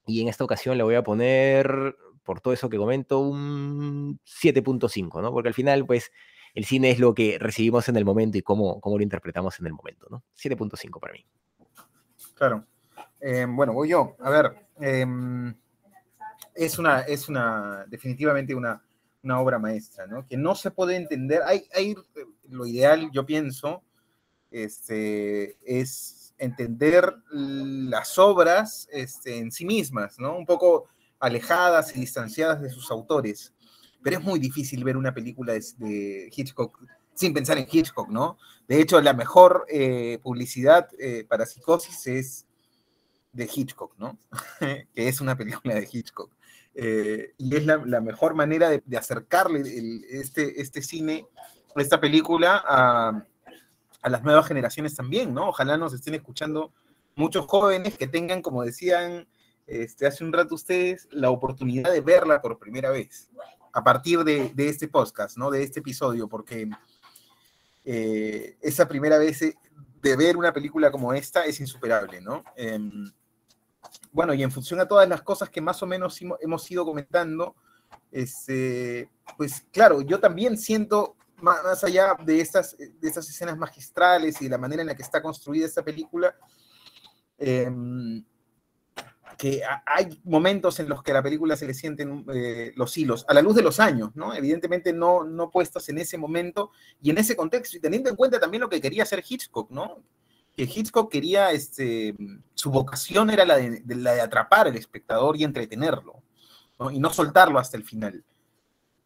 [0.06, 5.22] Y en esta ocasión le voy a poner, por todo eso que comento, un 7.5,
[5.22, 5.32] ¿no?
[5.32, 6.12] Porque al final, pues,
[6.54, 9.66] el cine es lo que recibimos en el momento y cómo, cómo lo interpretamos en
[9.66, 10.22] el momento, ¿no?
[10.36, 11.26] 7.5 para mí.
[12.34, 12.64] Claro.
[13.20, 14.16] Eh, bueno, voy yo.
[14.20, 15.54] A ver, em,
[16.54, 18.82] es una, es una, definitivamente una,
[19.22, 20.26] una obra maestra, ¿no?
[20.26, 21.42] Que no se puede entender.
[21.44, 23.82] Hay, hay, eh, lo ideal, yo pienso,
[24.54, 30.36] este, es entender las obras este, en sí mismas, ¿no?
[30.36, 30.86] Un poco
[31.18, 33.52] alejadas y distanciadas de sus autores.
[34.00, 36.78] Pero es muy difícil ver una película de, Hitchcock
[37.14, 38.38] sin pensar en Hitchcock, ¿no?
[38.68, 42.46] De hecho, la mejor eh, publicidad eh, para Psicosis es
[43.32, 44.18] de Hitchcock, ¿no?
[44.60, 46.30] que es una película de Hitchcock.
[46.76, 49.62] Eh, y es la, mejor manera de, acercarle
[50.10, 51.26] este, este cine,
[51.76, 53.24] esta película a,
[54.04, 55.48] a las nuevas generaciones también, ¿no?
[55.48, 56.72] Ojalá nos estén escuchando
[57.16, 59.26] muchos jóvenes que tengan, como decían
[59.66, 63.30] este, hace un rato ustedes, la oportunidad de verla por primera vez,
[63.72, 65.50] a partir de, este podcast, ¿no?
[65.50, 66.68] De este episodio, porque
[67.86, 69.56] eh, esa primera vez eh,
[70.02, 72.44] de ver una película como esta es insuperable, ¿no?
[72.56, 73.10] Em,
[74.12, 76.84] bueno, y en función a todas las cosas que más o menos hemo- hemos ido
[76.84, 77.54] comentando,
[78.12, 84.44] este, pues claro, yo también siento, más, allá de estas, de estas escenas magistrales y
[84.44, 86.34] de la manera en la que está construida esta película,
[87.38, 88.24] em,
[89.36, 93.24] que hay momentos en los que a la película se le sienten eh, los hilos,
[93.28, 94.34] a la luz de los años, ¿no?
[94.34, 96.70] Evidentemente no, no puestos en ese momento
[97.02, 100.02] y en ese contexto, y teniendo en cuenta también lo que quería hacer Hitchcock, ¿no?
[100.56, 102.14] Que Hitchcock quería, este,
[102.54, 106.22] su vocación era la de, la de atrapar al espectador y entretenerlo.
[106.92, 108.24] Y no soltarlo hasta el final.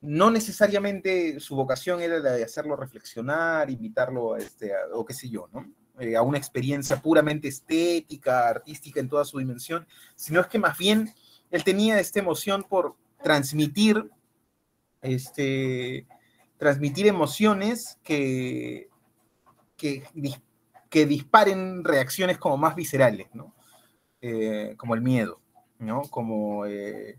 [0.00, 5.12] No necesariamente su vocación era la de hacerlo reflexionar, invitarlo a, este, a- o qué
[5.14, 5.70] sé yo, ¿no?
[5.98, 10.78] Eh, a una experiencia puramente estética, artística en toda su dimensión, sino es que más
[10.78, 11.12] bien
[11.50, 14.08] él tenía esta emoción por transmitir,
[15.02, 16.06] este,
[16.56, 18.88] transmitir emociones que,
[19.76, 20.04] que,
[20.88, 23.54] que disparen reacciones como más viscerales, ¿no?
[24.20, 25.40] Eh, como el miedo,
[25.80, 26.02] ¿no?
[26.02, 27.18] Como eh,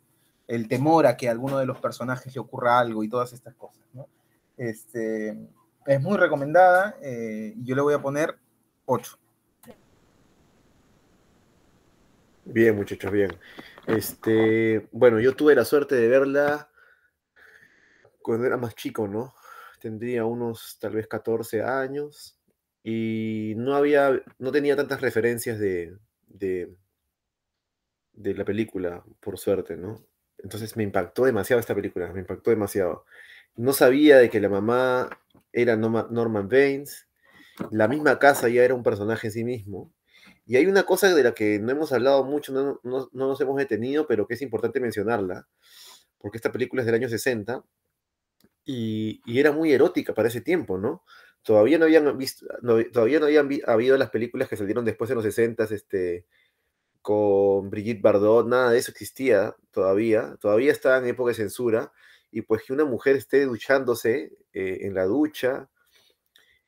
[0.50, 3.54] el temor a que a alguno de los personajes le ocurra algo y todas estas
[3.54, 4.10] cosas, ¿no?
[4.58, 5.38] Este,
[5.86, 8.36] es muy recomendada eh, y yo le voy a poner
[8.86, 9.20] 8.
[12.46, 13.32] Bien, muchachos, bien.
[13.86, 16.68] Este, bueno, yo tuve la suerte de verla
[18.20, 19.36] cuando era más chico, ¿no?
[19.80, 22.40] Tendría unos tal vez 14 años
[22.84, 25.96] y no había, no tenía tantas referencias de,
[26.26, 26.76] de,
[28.14, 30.10] de la película, por suerte, ¿no?
[30.44, 33.06] Entonces me impactó demasiado esta película, me impactó demasiado.
[33.56, 35.10] No sabía de que la mamá
[35.54, 37.08] era Norma- Norman Baines,
[37.72, 39.94] la misma casa ya era un personaje en sí mismo.
[40.46, 43.42] Y hay una cosa de la que no hemos hablado mucho, no, no- no nos
[43.42, 45.48] hemos detenido, pero que es importante mencionarla,
[46.20, 47.64] porque esta película es del año 60
[48.66, 51.04] y, era muy erótica para ese tiempo, ¿no?
[51.44, 52.46] Todavía no habían visto,
[52.94, 56.26] todavía no habían habido las películas que salieron después en los 60, este,
[57.02, 61.92] con Brigitte Bardot, nada de eso existía todavía, todavía estaba en época de censura,
[62.32, 65.70] y pues que una mujer esté duchándose eh, en la ducha,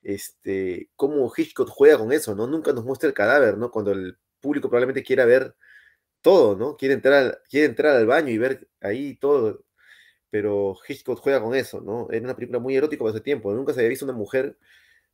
[0.04, 2.48] este, cómo Hitchcock juega con eso, ¿no?
[2.48, 3.72] Nunca nos muestra el cadáver, ¿no?
[3.72, 5.56] Cuando el público probablemente quiera ver
[6.22, 6.78] todo, ¿no?
[6.78, 9.64] Quiere entrar, al- quiere entrar al baño y ver ahí todo,
[10.32, 12.08] pero Hitchcock juega con eso, ¿no?
[12.12, 14.58] Era una película muy erótica para ese tiempo, nunca se había visto una mujer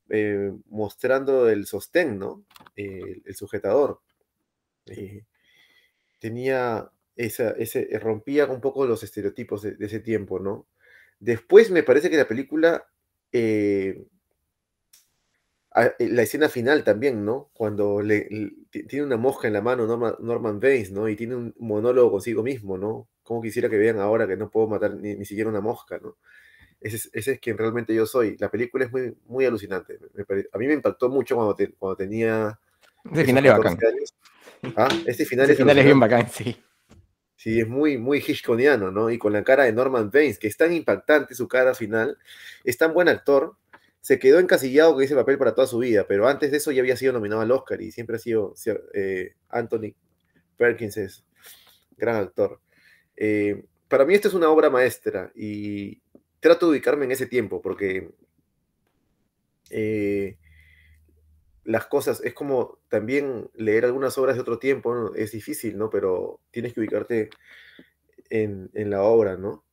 [0.09, 2.45] eh, mostrando el sostén, ¿no?
[2.75, 4.01] El sujetador.
[4.91, 5.25] Eh,
[6.19, 10.67] tenía esa, ese, eh, rompía un poco los estereotipos de, de ese tiempo, ¿no?
[11.19, 12.85] Después me parece que la película,
[13.31, 14.05] eh,
[15.71, 17.49] a- la escena final también, ¿no?
[17.53, 21.07] Cuando le, le- ti- tiene una mosca en la mano Norman, Norman Bates, ¿no?
[21.09, 23.09] Y tiene un monólogo consigo mismo, ¿no?
[23.23, 26.17] Como quisiera que vean ahora que no puedo matar ni, ni siquiera una mosca, ¿no?
[26.81, 28.37] Ese es, ese es quien realmente yo soy.
[28.39, 29.99] La película es muy, muy alucinante.
[30.13, 32.59] me a mí me impactó mucho cuando, te- cuando tenía
[33.05, 33.75] esos final es bacán.
[33.77, 34.13] 14 años.
[34.75, 36.57] Ah, este final es final es bien bacán, sí.
[37.35, 39.09] Sí, es muy, muy Hitchcockiano, ¿no?
[39.11, 42.17] Y con la cara de Norman Bates, que es tan impactante su cara final,
[42.63, 43.55] es tan buen actor,
[44.01, 46.81] se quedó encasillado con ese papel para toda su vida, pero antes de eso ya
[46.81, 49.93] había sido nominado al Oscar y siempre ha sido, si- eh, Anthony
[50.57, 51.23] Perkins es
[51.95, 52.59] gran actor.
[53.15, 56.01] Eh, para mí esta es una obra maestra y
[56.39, 58.09] trato de ubicarme en ese tiempo porque
[59.69, 60.37] eh,
[61.67, 65.15] las cosas, es como también leer algunas obras de otro tiempo, ¿no?
[65.15, 65.91] Es difícil, ¿no?
[65.91, 67.29] Pero tienes que ubicarte
[68.29, 69.63] en, en la obra, ¿no?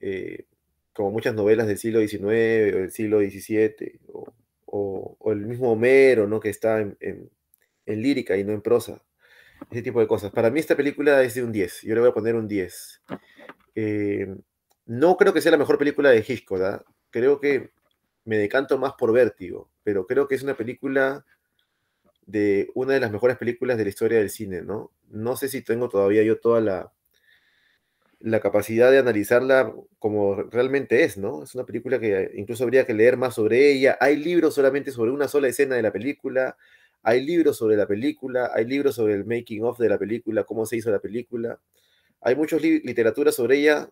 [0.00, 0.46] Eh,
[0.92, 4.32] como muchas novelas del siglo XIX o del siglo XVII, o,
[4.66, 6.40] o- o el mismo Homero, ¿no?
[6.40, 7.30] Que está en, en-
[7.86, 9.02] en lírica y no en prosa.
[9.70, 10.32] Ese tipo de cosas.
[10.32, 11.82] Para mí esta película es de un 10.
[11.82, 13.02] Yo le voy a poner un 10.
[13.74, 14.36] Eh,
[14.86, 16.84] no creo que sea la mejor película de Hitchcock, ¿ah?
[17.10, 17.70] Creo que
[18.24, 21.24] me decanto más por Vértigo, pero creo que es una película
[22.28, 24.92] de una de las mejores películas de la historia del cine, ¿no?
[25.10, 26.92] No sé si tengo todavía yo toda la,
[28.20, 31.44] la capacidad de analizarla como realmente es, ¿no?
[31.44, 33.96] Es una película que incluso habría que leer más sobre ella.
[34.00, 36.56] Hay libros solamente sobre una sola escena de la película,
[37.02, 40.66] hay libros sobre la película, hay libros sobre el making of de la película, cómo
[40.66, 41.60] se hizo la película.
[42.22, 43.90] Hay muchos li- literatura sobre ella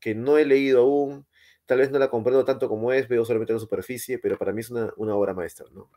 [0.00, 1.26] que no he leído aún,
[1.66, 4.60] tal vez no la comprendo tanto como es, veo solamente la superficie, pero para mí
[4.62, 5.90] es una, una obra maestra, ¿no?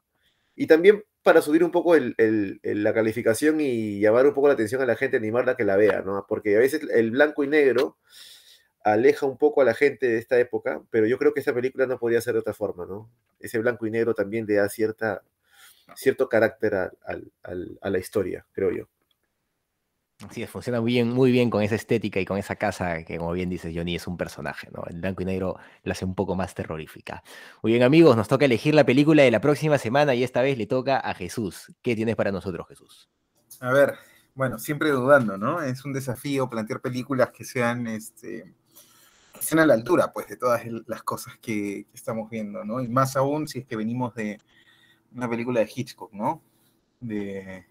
[0.55, 2.15] Y también para subir un poco el-
[2.63, 5.75] la calificación y llamar un poco la atención a la gente, animarla a que la
[5.77, 6.25] vea, ¿no?
[6.27, 7.97] Porque a veces el blanco y negro
[8.83, 11.85] aleja un poco a la gente de esta época, pero yo creo que esta película
[11.87, 13.09] no podía ser de otra forma, ¿no?
[13.39, 15.23] Ese blanco y negro también le da cierta,
[15.95, 18.87] cierto carácter a la historia, creo yo.
[20.27, 23.17] Así es, funciona muy bien, muy bien con esa estética y con esa casa que,
[23.17, 24.83] como bien dices, Johnny es un personaje, ¿no?
[24.89, 27.23] El blanco y negro la hace un poco más terrorífica.
[27.63, 30.57] Muy bien, amigos, nos toca elegir la película de la próxima semana y esta vez
[30.57, 31.73] le toca a Jesús.
[31.81, 33.09] ¿Qué tienes para nosotros, Jesús?
[33.61, 33.95] A ver,
[34.35, 35.61] bueno, siempre dudando, ¿no?
[35.61, 38.53] Es un desafío plantear películas que sean, este,
[39.33, 42.81] que sean a la altura, pues, de todas las cosas que estamos viendo, ¿no?
[42.81, 44.37] Y más aún si es que venimos de
[45.15, 46.41] una película de Hitchcock, ¿no?
[46.99, 47.65] De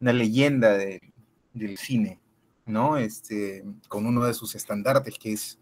[0.00, 1.12] una leyenda de-
[1.56, 2.20] del cine,
[2.66, 2.96] ¿no?
[2.96, 5.58] Este, con uno de sus estandartes, que es,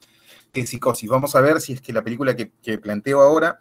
[0.53, 1.09] que es Psicosis.
[1.09, 3.59] Vamos a ver si es que la película que, planteo ahora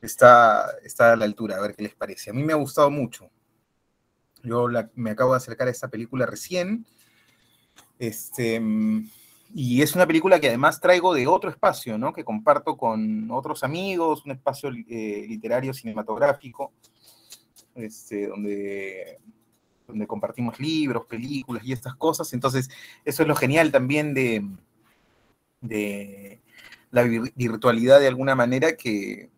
[0.00, 2.30] está, está a la altura, a ver qué les parece.
[2.30, 3.30] A mí me ha gustado mucho.
[4.42, 6.84] Yo me acabo de acercar a esta película recién.
[7.98, 8.60] Este,
[9.54, 12.12] y es una película que además traigo de otro espacio, ¿no?
[12.12, 16.72] Que comparto con otros amigos, un espacio eh, literario cinematográfico,
[17.74, 19.20] este, donde,
[19.92, 22.32] donde compartimos libros, películas y estas cosas.
[22.32, 22.68] Entonces,
[23.04, 24.44] eso es lo genial también de,
[25.60, 26.40] de
[26.90, 29.30] la vir- virtualidad de alguna manera que,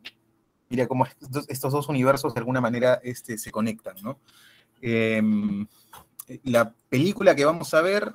[0.69, 4.19] mira, cómo estos, estos dos universos de alguna manera este, se conectan, ¿no?
[4.81, 5.67] Em,
[6.45, 8.15] la película que vamos a ver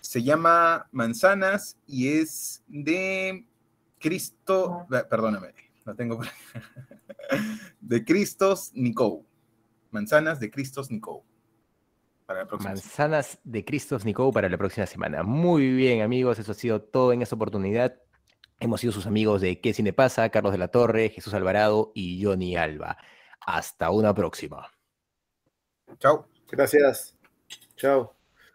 [0.00, 3.46] se llama Manzanas y es de
[3.98, 5.54] Cristo, eh, perdóname,
[5.84, 6.36] lo tengo por acá.
[7.80, 9.24] de Cristos Nicou.
[9.90, 11.22] Manzanas de Cristos Nicou.
[12.30, 12.70] Para la próxima.
[12.70, 15.24] Manzanas de Cristos Nicou para la próxima semana.
[15.24, 18.00] Muy bien, amigos, eso ha sido todo en esta oportunidad.
[18.60, 20.28] Hemos sido sus amigos de ¿Qué Cine Pasa?
[20.28, 22.98] Carlos de la Torre, Jesús Alvarado y Johnny Alba.
[23.40, 24.70] Hasta una próxima.
[25.98, 26.28] Chao.
[26.48, 27.18] Gracias.
[27.74, 28.19] Chao.